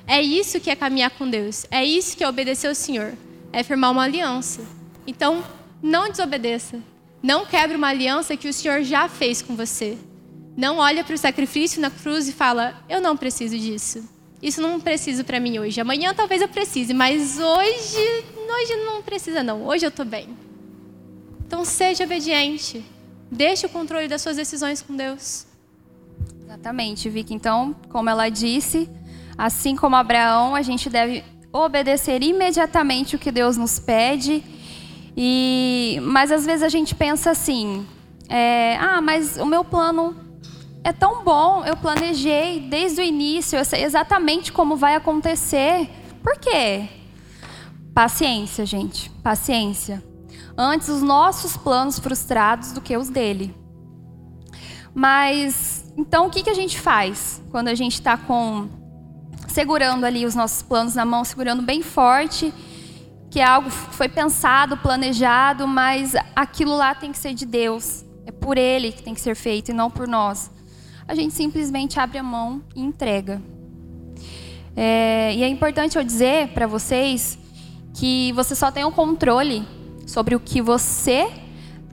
É 0.07 0.21
isso 0.23 0.61
que 0.61 0.71
é 0.71 0.77
caminhar 0.77 1.11
com 1.11 1.29
Deus. 1.29 1.67
É 1.71 1.85
isso 1.85 2.17
que 2.17 2.23
é 2.23 2.29
obedecer 2.29 2.69
ao 2.69 2.75
Senhor. 2.75 3.15
É 3.53 3.63
firmar 3.63 3.91
uma 3.91 4.05
aliança. 4.05 4.61
Então, 5.07 5.43
não 5.83 6.11
desobedeça. 6.11 6.79
Não 7.23 7.45
quebre 7.45 7.77
uma 7.77 7.89
aliança 7.89 8.37
que 8.37 8.49
o 8.49 8.53
Senhor 8.53 8.83
já 8.83 9.09
fez 9.09 9.43
com 9.43 9.57
você. 9.57 9.99
Não 10.57 10.77
olha 10.79 11.03
para 11.03 11.15
o 11.15 11.19
sacrifício 11.19 11.81
na 11.81 11.91
cruz 11.91 12.29
e 12.29 12.33
fala: 12.33 12.83
Eu 12.89 13.01
não 13.01 13.17
preciso 13.17 13.59
disso. 13.59 14.09
Isso 14.41 14.61
não 14.61 14.79
preciso 14.79 15.25
para 15.25 15.41
mim 15.41 15.59
hoje. 15.59 15.81
Amanhã 15.81 16.15
talvez 16.15 16.41
eu 16.41 16.49
precise, 16.49 16.95
mas 16.95 17.39
hoje, 17.39 18.25
hoje 18.57 18.77
não 18.77 19.03
precisa 19.03 19.43
não. 19.43 19.67
Hoje 19.67 19.85
eu 19.85 19.91
estou 19.91 20.05
bem. 20.05 20.37
Então 21.47 21.65
seja 21.65 22.05
obediente. 22.05 22.85
Deixe 23.31 23.67
o 23.67 23.69
controle 23.69 24.09
das 24.09 24.23
suas 24.23 24.37
decisões 24.37 24.83
com 24.83 24.97
Deus. 24.97 25.47
Exatamente, 26.45 27.09
Vicky. 27.09 27.35
Então, 27.35 27.75
como 27.91 28.09
ela 28.09 28.29
disse, 28.29 28.89
assim 29.37 29.77
como 29.77 29.97
Abraão, 29.97 30.55
a 30.55 30.63
gente 30.63 30.89
deve 30.89 31.25
obedecer 31.53 32.23
imediatamente 32.23 33.17
o 33.17 33.19
que 33.19 33.31
Deus 33.31 33.57
nos 33.57 33.79
pede. 33.79 34.43
E, 35.17 35.99
mas 36.03 36.31
às 36.31 36.45
vezes 36.45 36.63
a 36.63 36.69
gente 36.69 36.95
pensa 36.95 37.31
assim: 37.31 37.87
é, 38.29 38.77
ah, 38.77 39.01
mas 39.01 39.37
o 39.39 39.47
meu 39.47 39.65
plano 39.65 40.17
é 40.85 40.93
tão 40.93 41.25
bom, 41.25 41.65
eu 41.65 41.77
planejei 41.77 42.61
desde 42.61 43.01
o 43.01 43.05
início, 43.05 43.59
eu 43.59 43.65
sei 43.65 43.83
exatamente 43.83 44.53
como 44.53 44.77
vai 44.77 44.95
acontecer. 44.95 45.89
Por 46.23 46.39
quê? 46.39 46.89
Paciência, 47.97 48.67
gente, 48.67 49.09
paciência 49.23 50.05
antes 50.55 50.91
os 50.91 51.01
nossos 51.01 51.57
planos 51.57 51.99
frustrados 51.99 52.73
do 52.73 52.81
que 52.83 52.95
os 52.95 53.09
dele. 53.09 53.55
Mas 54.95 55.91
então 55.97 56.27
o 56.27 56.31
que, 56.31 56.43
que 56.43 56.51
a 56.51 56.55
gente 56.55 56.79
faz 56.79 57.43
quando 57.51 57.69
a 57.69 57.75
gente 57.75 57.95
está 57.95 58.19
com 58.19 58.69
segurando 59.49 60.05
ali 60.05 60.27
os 60.27 60.35
nossos 60.35 60.61
planos 60.61 60.95
na 60.95 61.07
mão, 61.07 61.25
segurando 61.25 61.63
bem 61.63 61.83
forte, 61.83 62.53
que 63.31 63.41
é 63.41 63.45
algo 63.45 63.71
que 63.71 63.95
foi 63.95 64.11
pensado, 64.11 64.77
planejado, 64.77 65.67
mas 65.67 66.13
aquilo 66.35 66.77
lá 66.77 66.95
tem 66.95 67.13
que 67.13 67.19
ser 67.19 67.33
de 67.33 67.47
Deus. 67.47 68.05
É 68.27 68.31
por 68.31 68.59
Ele 68.59 68.93
que 68.93 69.03
tem 69.03 69.15
que 69.15 69.23
ser 69.23 69.35
feito 69.35 69.71
e 69.71 69.73
não 69.73 69.91
por 69.91 70.07
nós. 70.07 70.51
A 71.09 71.15
gente 71.15 71.33
simplesmente 71.33 71.99
abre 71.99 72.19
a 72.19 72.23
mão 72.23 72.63
e 72.75 72.83
entrega. 72.83 73.41
É, 74.77 75.35
e 75.35 75.43
é 75.43 75.49
importante 75.49 75.97
eu 75.97 76.05
dizer 76.05 76.49
para 76.49 76.67
vocês 76.67 77.39
que 77.97 78.31
você 78.33 78.55
só 78.55 78.71
tem 78.71 78.85
o 78.85 78.93
controle 78.93 79.67
sobre 80.07 80.35
o 80.35 80.41
que 80.41 80.61
você, 80.61 81.33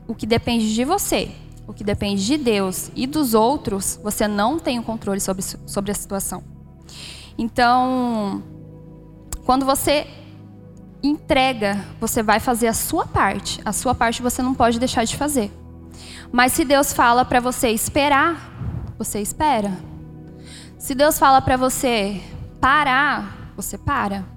o 0.05 0.13
que 0.13 0.25
depende 0.25 0.73
de 0.73 0.83
você, 0.83 1.31
o 1.65 1.73
que 1.73 1.83
depende 1.83 2.25
de 2.25 2.37
Deus 2.37 2.91
e 2.93 3.07
dos 3.07 3.33
outros, 3.33 3.97
você 4.03 4.27
não 4.27 4.59
tem 4.59 4.77
o 4.77 4.83
controle 4.83 5.21
sobre, 5.21 5.41
sobre 5.65 5.91
a 5.91 5.95
situação. 5.95 6.43
Então, 7.37 8.43
quando 9.45 9.65
você 9.65 10.05
entrega, 11.01 11.83
você 12.01 12.21
vai 12.21 12.41
fazer 12.41 12.67
a 12.67 12.73
sua 12.73 13.07
parte. 13.07 13.61
A 13.63 13.71
sua 13.71 13.95
parte 13.95 14.21
você 14.21 14.41
não 14.41 14.53
pode 14.53 14.79
deixar 14.79 15.05
de 15.05 15.15
fazer. 15.15 15.51
Mas 16.33 16.51
se 16.51 16.65
Deus 16.65 16.91
fala 16.91 17.23
para 17.23 17.39
você 17.39 17.69
esperar, 17.69 18.93
você 18.97 19.21
espera. 19.21 19.71
Se 20.77 20.93
Deus 20.93 21.17
fala 21.17 21.41
para 21.41 21.55
você 21.55 22.21
parar, 22.59 23.53
você 23.55 23.77
para. 23.77 24.32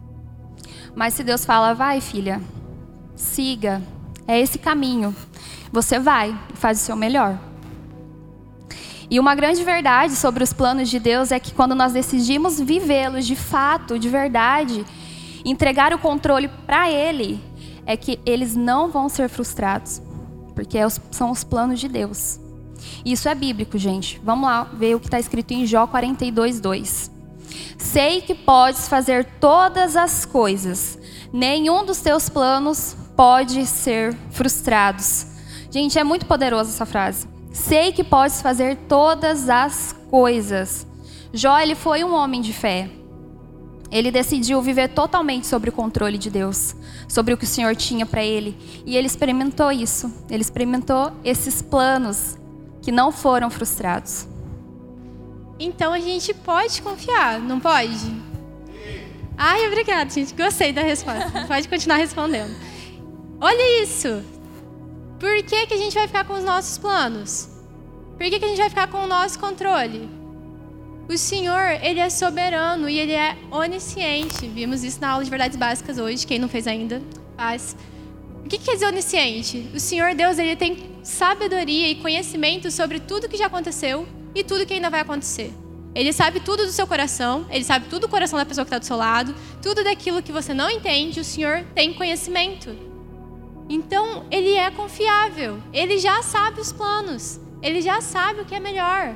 Mas 0.97 1.13
se 1.13 1.23
Deus 1.23 1.45
fala, 1.45 1.75
vai 1.75 2.01
filha, 2.01 2.41
siga, 3.15 3.83
é 4.27 4.41
esse 4.41 4.59
caminho. 4.59 5.15
Você 5.71 5.99
vai 5.99 6.35
e 6.53 6.57
faz 6.57 6.81
o 6.81 6.85
seu 6.85 6.97
melhor. 6.97 7.39
E 9.11 9.21
uma 9.21 9.35
grande 9.35 9.63
verdade 9.63 10.17
sobre 10.17 10.43
os 10.43 10.55
planos 10.55 10.89
de 10.89 10.99
Deus 10.99 11.31
é 11.31 11.39
que 11.39 11.53
quando 11.53 11.75
nós 11.75 11.93
decidimos 11.93 12.59
vivê-los 12.59 13.27
de 13.27 13.37
fato, 13.37 13.99
de 13.99 14.09
verdade, 14.09 14.87
entregar 15.45 15.93
o 15.93 15.99
controle 15.99 16.49
para 16.67 16.91
Ele, 16.91 17.41
é 17.85 17.95
que 17.95 18.19
eles 18.25 18.57
não 18.57 18.91
vão 18.91 19.09
ser 19.11 19.29
frustrados, 19.29 20.01
porque 20.55 20.79
é 20.79 20.89
são 20.89 21.31
os 21.31 21.45
planos 21.45 21.79
de 21.79 21.89
Deus. 21.89 22.41
Isso 23.05 23.29
é 23.29 23.35
bíblico, 23.35 23.77
gente. 23.77 24.19
Vamos 24.25 24.49
lá 24.49 24.65
ver 24.65 24.97
o 24.97 25.01
que 25.01 25.09
está 25.09 25.21
escrito 25.21 25.53
em 25.53 25.67
Jó 25.67 25.87
42, 25.87 26.59
2. 26.59 27.16
Sei 27.79 28.21
que 28.21 28.35
podes 28.35 28.89
fazer 28.89 29.25
todas 29.41 29.97
as 29.97 30.25
coisas, 30.25 30.99
nenhum 31.33 31.85
dos 31.85 32.01
teus 32.01 32.29
planos 32.29 32.97
pode 33.17 33.67
ser 33.67 34.15
frustrados. 34.31 35.27
Gente, 35.71 35.99
é 35.99 36.05
muito 36.05 36.27
poderosa 36.27 36.71
essa 36.71 36.87
frase. 36.87 37.27
Sei 37.53 37.93
que 37.93 38.05
podes 38.05 38.41
fazer 38.41 38.77
todas 38.89 39.49
as 39.49 39.95
coisas. 40.11 40.87
Jó, 41.33 41.59
ele 41.59 41.75
foi 41.75 42.05
um 42.05 42.15
homem 42.15 42.41
de 42.41 42.53
fé. 42.53 42.91
Ele 43.91 44.11
decidiu 44.11 44.61
viver 44.61 44.89
totalmente 44.89 45.47
sobre 45.47 45.71
o 45.71 45.73
controle 45.73 46.19
de 46.19 46.29
Deus, 46.29 46.75
sobre 47.09 47.33
o 47.33 47.37
que 47.37 47.45
o 47.45 47.49
Senhor 47.49 47.75
tinha 47.77 48.05
para 48.05 48.23
ele. 48.23 48.57
E 48.85 48.97
ele 48.97 49.07
experimentou 49.07 49.71
isso. 49.71 50.13
Ele 50.29 50.43
experimentou 50.43 51.13
esses 51.25 51.63
planos 51.63 52.37
que 52.83 52.91
não 52.91 53.13
foram 53.13 53.49
frustrados. 53.49 54.27
Então 55.59 55.93
a 55.93 56.01
gente 56.01 56.35
pode 56.35 56.83
confiar, 56.83 57.41
não 57.41 57.59
pode? 57.59 58.15
Ai, 59.39 59.67
obrigada, 59.67 60.11
gente. 60.11 60.35
Gostei 60.35 60.73
da 60.73 60.83
resposta. 60.83 61.47
Pode 61.47 61.69
continuar 61.69 61.97
respondendo. 61.97 62.55
Olha 63.41 63.83
isso! 63.83 64.23
Por 65.19 65.43
que, 65.43 65.67
que 65.67 65.75
a 65.75 65.77
gente 65.77 65.95
vai 65.95 66.07
ficar 66.07 66.25
com 66.25 66.35
os 66.35 66.45
nossos 66.45 66.79
planos? 66.79 67.49
Por 68.17 68.27
que, 68.27 68.39
que 68.39 68.45
a 68.45 68.49
gente 68.49 68.59
vai 68.59 68.69
ficar 68.69 68.87
com 68.89 68.99
o 68.99 69.07
nosso 69.07 69.39
controle? 69.39 70.09
O 71.09 71.17
Senhor, 71.17 71.79
Ele 71.83 72.01
é 72.01 72.11
soberano 72.11 72.89
e 72.89 72.99
Ele 72.99 73.13
é 73.13 73.37
onisciente. 73.51 74.47
Vimos 74.47 74.83
isso 74.83 75.01
na 75.01 75.11
aula 75.11 75.25
de 75.25 75.31
verdades 75.31 75.57
básicas 75.57 75.99
hoje. 75.99 76.27
Quem 76.27 76.39
não 76.39 76.49
fez 76.49 76.67
ainda, 76.67 77.03
faz. 77.37 77.77
O 78.45 78.49
que 78.49 78.59
quer 78.59 78.75
dizer 78.75 78.87
onisciente? 78.87 79.71
O 79.75 79.81
Senhor 79.81 80.15
Deus, 80.15 80.39
Ele 80.39 80.57
tem 80.57 80.97
sabedoria 81.03 81.89
e 81.89 81.97
conhecimento 81.97 82.71
sobre 82.71 83.01
tudo 83.01 83.29
que 83.29 83.37
já 83.37 83.47
aconteceu 83.47 84.07
e 84.37 84.45
tudo 84.45 84.67
que 84.67 84.75
ainda 84.75 84.91
vai 84.91 85.01
acontecer. 85.01 85.53
Ele 85.95 86.13
sabe 86.13 86.41
tudo 86.41 86.67
do 86.67 86.73
seu 86.73 86.87
coração, 86.87 87.47
ele 87.51 87.65
sabe 87.65 87.87
tudo 87.89 88.03
do 88.03 88.09
coração 88.09 88.39
da 88.39 88.45
pessoa 88.45 88.67
que 88.67 88.69
está 88.69 88.79
do 88.79 88.85
seu 88.85 88.97
lado, 88.97 89.35
tudo 89.63 89.83
daquilo 89.83 90.23
que 90.23 90.31
você 90.31 90.53
não 90.53 90.71
entende, 90.71 91.19
o 91.19 91.25
Senhor 91.25 91.65
tem 91.75 91.95
conhecimento. 91.95 92.77
Então, 93.69 94.27
ele 94.31 94.53
é 94.53 94.71
confiável. 94.71 95.61
Ele 95.73 95.99
já 95.99 96.23
sabe 96.23 96.61
os 96.61 96.71
planos. 96.71 97.41
Ele 97.63 97.81
já 97.81 98.03
sabe 98.03 98.43
o 98.43 98.45
que 98.45 98.55
é 98.55 98.61
melhor. 98.61 99.15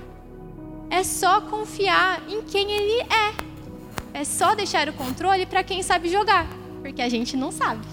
É 0.88 1.04
só 1.04 1.42
confiar 1.42 2.22
em 2.28 2.42
quem 2.42 2.72
ele 2.72 3.02
é. 3.02 3.50
É 4.20 4.24
só 4.24 4.54
deixar 4.54 4.88
o 4.88 4.92
controle 4.94 5.44
para 5.44 5.62
quem 5.62 5.83
sabe 5.83 6.09
jogar, 6.09 6.46
porque 6.83 7.00
a 7.02 7.09
gente 7.09 7.37
não 7.37 7.52
sabe. 7.52 7.87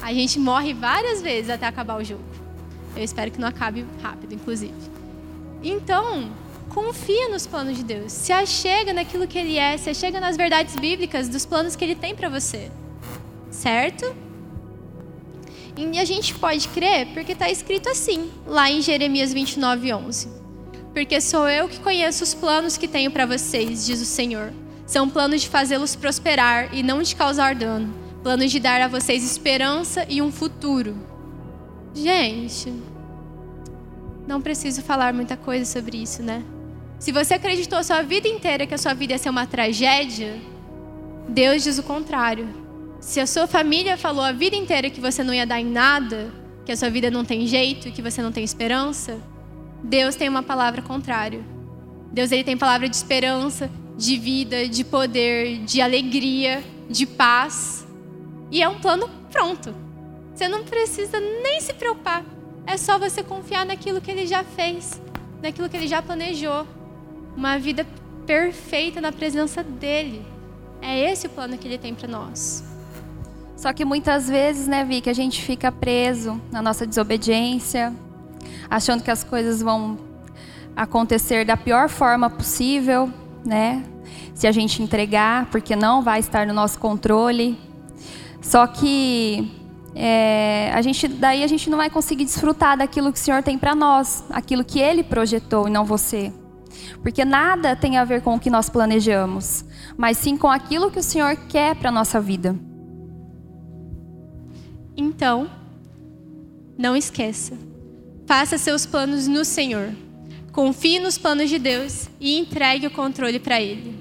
A 0.00 0.14
gente 0.14 0.38
morre 0.38 0.72
várias 0.72 1.20
vezes 1.20 1.50
até 1.50 1.66
acabar 1.66 2.00
o 2.00 2.04
jogo. 2.04 2.24
Eu 2.96 3.02
espero 3.02 3.30
que 3.30 3.40
não 3.40 3.48
acabe 3.48 3.84
rápido, 4.00 4.32
inclusive. 4.32 4.95
Então, 5.62 6.30
confia 6.68 7.28
nos 7.28 7.46
planos 7.46 7.76
de 7.76 7.84
Deus. 7.84 8.12
Se 8.12 8.32
achega 8.32 8.92
naquilo 8.92 9.26
que 9.26 9.38
ele 9.38 9.58
é, 9.58 9.76
se 9.76 9.90
achega 9.90 10.20
nas 10.20 10.36
verdades 10.36 10.76
bíblicas 10.76 11.28
dos 11.28 11.46
planos 11.46 11.74
que 11.74 11.84
ele 11.84 11.94
tem 11.94 12.14
para 12.14 12.28
você. 12.28 12.70
Certo? 13.50 14.14
E 15.76 15.98
a 15.98 16.04
gente 16.04 16.34
pode 16.34 16.68
crer 16.68 17.08
porque 17.12 17.32
está 17.32 17.50
escrito 17.50 17.88
assim, 17.88 18.30
lá 18.46 18.70
em 18.70 18.80
Jeremias 18.80 19.32
29, 19.32 19.92
11. 19.92 20.28
Porque 20.94 21.20
sou 21.20 21.46
eu 21.48 21.68
que 21.68 21.78
conheço 21.80 22.24
os 22.24 22.32
planos 22.32 22.78
que 22.78 22.88
tenho 22.88 23.10
para 23.10 23.26
vocês, 23.26 23.84
diz 23.84 24.00
o 24.00 24.06
Senhor. 24.06 24.52
São 24.86 25.08
planos 25.08 25.42
de 25.42 25.48
fazê-los 25.48 25.94
prosperar 25.94 26.74
e 26.74 26.82
não 26.82 27.02
de 27.02 27.14
causar 27.14 27.54
dano. 27.54 27.92
Planos 28.22 28.50
de 28.50 28.58
dar 28.58 28.80
a 28.80 28.88
vocês 28.88 29.22
esperança 29.22 30.06
e 30.08 30.22
um 30.22 30.32
futuro. 30.32 30.96
Gente, 31.94 32.72
não 34.26 34.40
preciso 34.40 34.82
falar 34.82 35.12
muita 35.12 35.36
coisa 35.36 35.64
sobre 35.64 35.98
isso, 35.98 36.22
né? 36.22 36.42
Se 36.98 37.12
você 37.12 37.34
acreditou 37.34 37.78
a 37.78 37.82
sua 37.82 38.02
vida 38.02 38.26
inteira 38.26 38.66
que 38.66 38.74
a 38.74 38.78
sua 38.78 38.94
vida 38.94 39.12
ia 39.12 39.18
ser 39.18 39.28
uma 39.28 39.46
tragédia, 39.46 40.40
Deus 41.28 41.62
diz 41.62 41.78
o 41.78 41.82
contrário. 41.82 42.48
Se 43.00 43.20
a 43.20 43.26
sua 43.26 43.46
família 43.46 43.96
falou 43.96 44.24
a 44.24 44.32
vida 44.32 44.56
inteira 44.56 44.90
que 44.90 45.00
você 45.00 45.22
não 45.22 45.34
ia 45.34 45.46
dar 45.46 45.60
em 45.60 45.66
nada, 45.66 46.32
que 46.64 46.72
a 46.72 46.76
sua 46.76 46.90
vida 46.90 47.10
não 47.10 47.24
tem 47.24 47.46
jeito, 47.46 47.92
que 47.92 48.02
você 48.02 48.22
não 48.22 48.32
tem 48.32 48.42
esperança, 48.42 49.20
Deus 49.82 50.16
tem 50.16 50.28
uma 50.28 50.42
palavra 50.42 50.82
contrária. 50.82 51.40
Deus 52.12 52.32
ele 52.32 52.42
tem 52.42 52.56
palavra 52.56 52.88
de 52.88 52.96
esperança, 52.96 53.70
de 53.96 54.16
vida, 54.16 54.66
de 54.68 54.82
poder, 54.84 55.58
de 55.64 55.80
alegria. 55.80 56.64
de 56.88 57.04
paz. 57.04 57.86
E 58.50 58.62
é 58.62 58.68
um 58.68 58.78
plano 58.78 59.08
pronto. 59.30 59.74
Você 60.34 60.48
não 60.48 60.64
precisa 60.64 61.18
nem 61.18 61.60
se 61.60 61.72
preocupar. 61.74 62.24
É 62.66 62.76
só 62.76 62.98
você 62.98 63.22
confiar 63.22 63.64
naquilo 63.64 64.00
que 64.00 64.10
ele 64.10 64.26
já 64.26 64.42
fez, 64.42 65.00
naquilo 65.40 65.68
que 65.68 65.76
ele 65.76 65.86
já 65.86 66.02
planejou. 66.02 66.66
Uma 67.36 67.58
vida 67.58 67.86
perfeita 68.26 69.00
na 69.00 69.12
presença 69.12 69.62
dele. 69.62 70.26
É 70.82 71.10
esse 71.10 71.26
o 71.26 71.30
plano 71.30 71.56
que 71.56 71.68
ele 71.68 71.78
tem 71.78 71.94
para 71.94 72.08
nós. 72.08 72.64
Só 73.56 73.72
que 73.72 73.84
muitas 73.84 74.28
vezes, 74.28 74.66
né, 74.66 74.84
Vi, 74.84 75.00
que 75.00 75.08
a 75.08 75.14
gente 75.14 75.40
fica 75.42 75.72
preso 75.72 76.40
na 76.52 76.60
nossa 76.60 76.86
desobediência, 76.86 77.94
achando 78.68 79.02
que 79.02 79.10
as 79.10 79.24
coisas 79.24 79.62
vão 79.62 79.98
acontecer 80.74 81.46
da 81.46 81.56
pior 81.56 81.88
forma 81.88 82.28
possível, 82.28 83.10
né? 83.44 83.82
Se 84.34 84.46
a 84.46 84.52
gente 84.52 84.82
entregar, 84.82 85.46
porque 85.46 85.74
não 85.74 86.02
vai 86.02 86.20
estar 86.20 86.46
no 86.46 86.52
nosso 86.52 86.78
controle. 86.78 87.58
Só 88.42 88.66
que 88.66 89.50
é, 89.98 90.70
a 90.74 90.82
gente, 90.82 91.08
daí 91.08 91.42
a 91.42 91.46
gente 91.46 91.70
não 91.70 91.78
vai 91.78 91.88
conseguir 91.88 92.26
desfrutar 92.26 92.76
daquilo 92.76 93.10
que 93.10 93.18
o 93.18 93.22
Senhor 93.22 93.42
tem 93.42 93.56
para 93.56 93.74
nós, 93.74 94.22
aquilo 94.28 94.62
que 94.62 94.78
Ele 94.78 95.02
projetou 95.02 95.66
e 95.66 95.70
não 95.70 95.86
você. 95.86 96.30
Porque 97.00 97.24
nada 97.24 97.74
tem 97.74 97.96
a 97.96 98.04
ver 98.04 98.20
com 98.20 98.34
o 98.34 98.38
que 98.38 98.50
nós 98.50 98.68
planejamos, 98.68 99.64
mas 99.96 100.18
sim 100.18 100.36
com 100.36 100.48
aquilo 100.48 100.90
que 100.90 100.98
o 100.98 101.02
Senhor 101.02 101.34
quer 101.48 101.74
para 101.76 101.90
nossa 101.90 102.20
vida. 102.20 102.54
Então, 104.94 105.48
não 106.76 106.94
esqueça. 106.94 107.54
Faça 108.26 108.58
seus 108.58 108.84
planos 108.84 109.26
no 109.26 109.46
Senhor. 109.46 109.94
Confie 110.52 110.98
nos 110.98 111.16
planos 111.16 111.48
de 111.48 111.58
Deus 111.58 112.10
e 112.20 112.38
entregue 112.38 112.86
o 112.86 112.90
controle 112.90 113.38
para 113.38 113.62
Ele. 113.62 113.94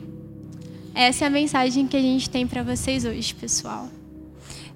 Essa 0.93 1.23
é 1.23 1.27
a 1.27 1.31
mensagem 1.31 1.87
que 1.87 1.95
a 1.95 2.01
gente 2.01 2.29
tem 2.29 2.45
para 2.45 2.63
vocês 2.63 3.05
hoje, 3.05 3.33
pessoal. 3.33 3.87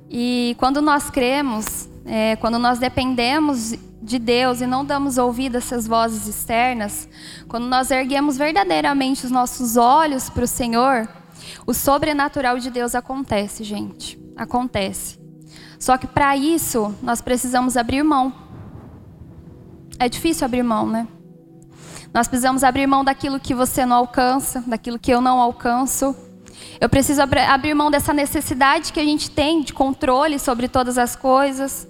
E 0.10 0.56
quando 0.58 0.82
nós 0.82 1.10
cremos, 1.10 1.88
é, 2.06 2.36
quando 2.38 2.58
nós 2.58 2.80
dependemos 2.80 3.76
de 4.02 4.18
Deus 4.18 4.60
e 4.60 4.66
não 4.66 4.84
damos 4.84 5.18
ouvido 5.20 5.56
a 5.56 5.58
essas 5.60 5.86
vozes 5.86 6.28
externas, 6.28 7.08
quando 7.48 7.68
nós 7.68 7.92
erguemos 7.92 8.38
verdadeiramente 8.38 9.26
os 9.26 9.32
nossos 9.32 9.78
olhos 9.78 10.30
para 10.30 10.44
o 10.44 10.48
Senhor, 10.48 11.08
o 11.68 11.74
sobrenatural 11.74 12.58
de 12.58 12.72
Deus 12.72 12.96
acontece, 12.96 13.64
gente. 13.64 14.20
Acontece. 14.36 15.20
Só 15.78 15.98
que 15.98 16.08
para 16.08 16.36
isso, 16.36 16.94
nós 17.04 17.22
precisamos 17.22 17.78
abrir 17.78 18.04
mão. 18.04 18.34
É 20.00 20.10
difícil 20.10 20.46
abrir 20.46 20.64
mão, 20.64 20.88
né? 20.88 21.08
Nós 22.12 22.28
precisamos 22.28 22.64
abrir 22.64 22.88
mão 22.88 23.04
daquilo 23.04 23.40
que 23.40 23.54
você 23.54 23.86
não 23.86 23.98
alcança, 23.98 24.64
daquilo 24.66 24.98
que 24.98 25.12
eu 25.12 25.22
não 25.22 25.40
alcanço 25.40 26.16
eu 26.80 26.88
preciso 26.88 27.22
abrir 27.22 27.74
mão 27.74 27.92
dessa 27.92 28.14
necessidade 28.14 28.94
que 28.94 29.00
a 29.00 29.04
gente 29.04 29.30
tem 29.30 29.62
de 29.62 29.74
controle 29.74 30.40
sobre 30.40 30.70
todas 30.70 30.98
as 30.98 31.16
coisas. 31.16 31.88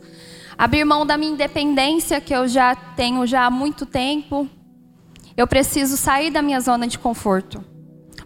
Abrir 0.58 0.84
mão 0.84 1.06
da 1.06 1.16
minha 1.16 1.32
independência 1.32 2.20
que 2.20 2.34
eu 2.34 2.48
já 2.48 2.76
tenho 2.76 3.26
já 3.28 3.46
há 3.46 3.52
muito 3.52 3.86
tempo. 3.86 4.50
Eu 5.38 5.48
preciso 5.48 5.96
sair 5.96 6.32
da 6.32 6.42
minha 6.42 6.60
zona 6.60 6.88
de 6.88 6.98
conforto. 6.98 7.64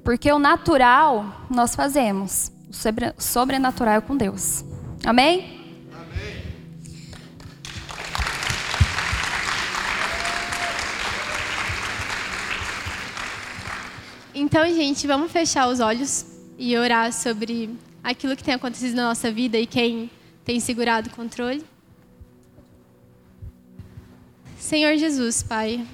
Porque 0.03 0.31
o 0.31 0.39
natural 0.39 1.45
nós 1.49 1.75
fazemos. 1.75 2.51
O 2.69 3.21
sobrenatural 3.21 3.95
é 3.95 4.01
com 4.01 4.15
Deus. 4.15 4.63
Amém? 5.05 5.61
Então, 14.33 14.65
gente, 14.65 15.05
vamos 15.05 15.31
fechar 15.31 15.67
os 15.67 15.79
olhos 15.79 16.32
e 16.57 16.77
orar 16.77 17.11
sobre 17.11 17.69
aquilo 18.03 18.35
que 18.35 18.43
tem 18.43 18.53
acontecido 18.53 18.95
na 18.95 19.05
nossa 19.05 19.31
vida 19.31 19.57
e 19.57 19.65
quem 19.65 20.09
tem 20.43 20.59
segurado 20.59 21.09
o 21.09 21.13
controle. 21.13 21.63
Senhor 24.57 24.95
Jesus, 24.97 25.43
Pai, 25.43 25.85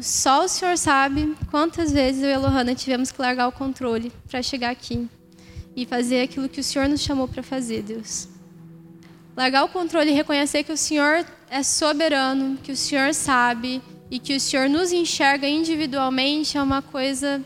só 0.00 0.44
o 0.44 0.48
Senhor 0.48 0.76
sabe 0.76 1.36
quantas 1.50 1.92
vezes 1.92 2.22
eu 2.22 2.30
e 2.30 2.32
a 2.32 2.38
Lohana 2.38 2.74
tivemos 2.74 3.10
que 3.10 3.20
largar 3.20 3.48
o 3.48 3.52
controle 3.52 4.12
para 4.28 4.42
chegar 4.42 4.70
aqui 4.70 5.08
e 5.74 5.86
fazer 5.86 6.22
aquilo 6.22 6.48
que 6.48 6.60
o 6.60 6.64
Senhor 6.64 6.88
nos 6.88 7.00
chamou 7.00 7.28
para 7.28 7.42
fazer, 7.42 7.82
Deus. 7.82 8.28
Largar 9.36 9.64
o 9.64 9.68
controle 9.68 10.10
e 10.10 10.14
reconhecer 10.14 10.64
que 10.64 10.72
o 10.72 10.76
Senhor 10.76 11.24
é 11.48 11.62
soberano, 11.62 12.56
que 12.58 12.72
o 12.72 12.76
Senhor 12.76 13.14
sabe 13.14 13.80
e 14.10 14.18
que 14.18 14.34
o 14.34 14.40
Senhor 14.40 14.68
nos 14.68 14.92
enxerga 14.92 15.48
individualmente 15.48 16.58
é 16.58 16.62
uma 16.62 16.82
coisa 16.82 17.42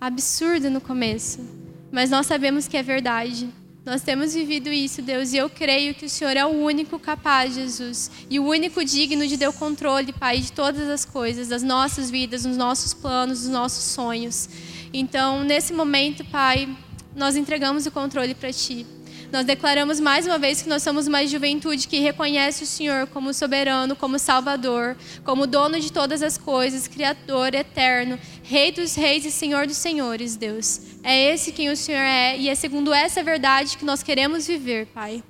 absurda 0.00 0.70
no 0.70 0.80
começo 0.80 1.57
mas 1.90 2.10
nós 2.10 2.26
sabemos 2.26 2.68
que 2.68 2.76
é 2.76 2.82
verdade. 2.82 3.48
Nós 3.84 4.02
temos 4.02 4.34
vivido 4.34 4.68
isso, 4.68 5.00
Deus, 5.00 5.32
e 5.32 5.38
eu 5.38 5.48
creio 5.48 5.94
que 5.94 6.04
o 6.04 6.08
Senhor 6.10 6.36
é 6.36 6.44
o 6.44 6.50
único 6.50 6.98
capaz, 6.98 7.54
Jesus, 7.54 8.10
e 8.28 8.38
o 8.38 8.44
único 8.44 8.84
digno 8.84 9.26
de 9.26 9.38
ter 9.38 9.48
o 9.48 9.52
controle, 9.52 10.12
Pai, 10.12 10.38
de 10.38 10.52
todas 10.52 10.88
as 10.90 11.06
coisas, 11.06 11.48
das 11.48 11.62
nossas 11.62 12.10
vidas, 12.10 12.42
dos 12.42 12.56
nossos 12.56 12.92
planos, 12.92 13.40
dos 13.40 13.48
nossos 13.48 13.84
sonhos. 13.84 14.48
Então, 14.92 15.42
nesse 15.42 15.72
momento, 15.72 16.22
Pai, 16.26 16.68
nós 17.16 17.34
entregamos 17.34 17.86
o 17.86 17.90
controle 17.90 18.34
para 18.34 18.52
Ti. 18.52 18.86
Nós 19.30 19.44
declaramos 19.44 20.00
mais 20.00 20.26
uma 20.26 20.38
vez 20.38 20.62
que 20.62 20.70
nós 20.70 20.82
somos 20.82 21.06
uma 21.06 21.26
juventude 21.26 21.86
que 21.86 21.98
reconhece 21.98 22.64
o 22.64 22.66
Senhor 22.66 23.06
como 23.08 23.34
soberano, 23.34 23.94
como 23.94 24.18
Salvador, 24.18 24.96
como 25.22 25.46
dono 25.46 25.78
de 25.78 25.92
todas 25.92 26.22
as 26.22 26.38
coisas, 26.38 26.88
Criador 26.88 27.54
eterno, 27.54 28.18
Rei 28.48 28.72
dos 28.72 28.94
reis 28.94 29.26
e 29.26 29.30
Senhor 29.30 29.66
dos 29.66 29.76
senhores, 29.76 30.34
Deus. 30.34 30.80
É 31.02 31.34
esse 31.34 31.52
quem 31.52 31.68
o 31.68 31.76
Senhor 31.76 32.00
é 32.00 32.34
e 32.34 32.48
é 32.48 32.54
segundo 32.54 32.94
essa 32.94 33.22
verdade 33.22 33.76
que 33.76 33.84
nós 33.84 34.02
queremos 34.02 34.46
viver, 34.46 34.86
Pai. 34.86 35.22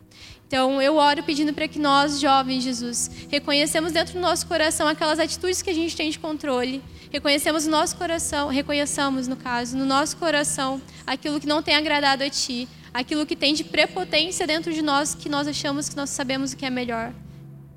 Então, 0.47 0.81
eu 0.81 0.95
oro 0.95 1.25
pedindo 1.25 1.53
para 1.53 1.67
que 1.67 1.81
nós, 1.81 2.21
jovens, 2.21 2.63
Jesus, 2.63 3.11
reconhecemos 3.29 3.91
dentro 3.91 4.15
do 4.15 4.21
nosso 4.21 4.47
coração 4.47 4.87
aquelas 4.87 5.19
atitudes 5.19 5.61
que 5.61 5.71
a 5.71 5.75
gente 5.75 5.97
tem 5.97 6.11
de 6.11 6.19
controle. 6.21 6.81
Reconhecemos 7.11 7.65
no 7.65 7.73
nosso 7.73 7.97
coração, 7.97 8.47
reconheçamos, 8.51 9.27
no 9.27 9.35
caso, 9.35 9.77
no 9.77 9.85
nosso 9.85 10.17
coração, 10.17 10.81
aquilo 11.05 11.41
que 11.41 11.47
não 11.49 11.61
tem 11.61 11.75
agradado 11.75 12.23
a 12.23 12.31
Ti 12.31 12.69
aquilo 12.95 13.27
que 13.27 13.37
tem 13.37 13.53
de 13.53 13.65
prepotência 13.65 14.47
dentro 14.47 14.73
de 14.73 14.81
nós 14.83 15.15
que 15.15 15.29
nós 15.29 15.47
achamos 15.47 15.89
que 15.89 15.97
nós 15.97 16.11
sabemos 16.11 16.53
o 16.53 16.57
que 16.57 16.65
é 16.65 16.71
melhor. 16.71 17.13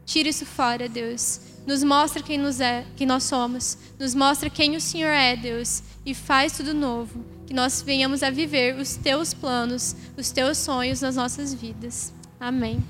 Tira 0.06 0.30
isso 0.30 0.46
fora, 0.46 0.88
Deus. 0.90 1.51
Nos 1.66 1.84
mostra 1.84 2.22
quem 2.22 2.38
nos 2.38 2.60
é, 2.60 2.86
quem 2.96 3.06
nós 3.06 3.24
somos. 3.24 3.78
Nos 4.00 4.16
mostra 4.16 4.50
quem 4.50 4.76
o 4.76 4.82
Senhor 4.82 5.10
é, 5.10 5.36
Deus, 5.36 5.84
e 6.06 6.14
faz 6.14 6.58
tudo 6.58 6.74
novo. 6.74 7.24
Que 7.46 7.54
nós 7.54 7.82
venhamos 7.82 8.24
a 8.24 8.30
viver 8.30 8.76
os 8.80 8.96
teus 8.96 9.34
planos, 9.34 9.96
os 10.18 10.32
teus 10.32 10.58
sonhos 10.58 11.02
nas 11.02 11.16
nossas 11.16 11.54
vidas. 11.54 12.14
Amém. 12.40 12.84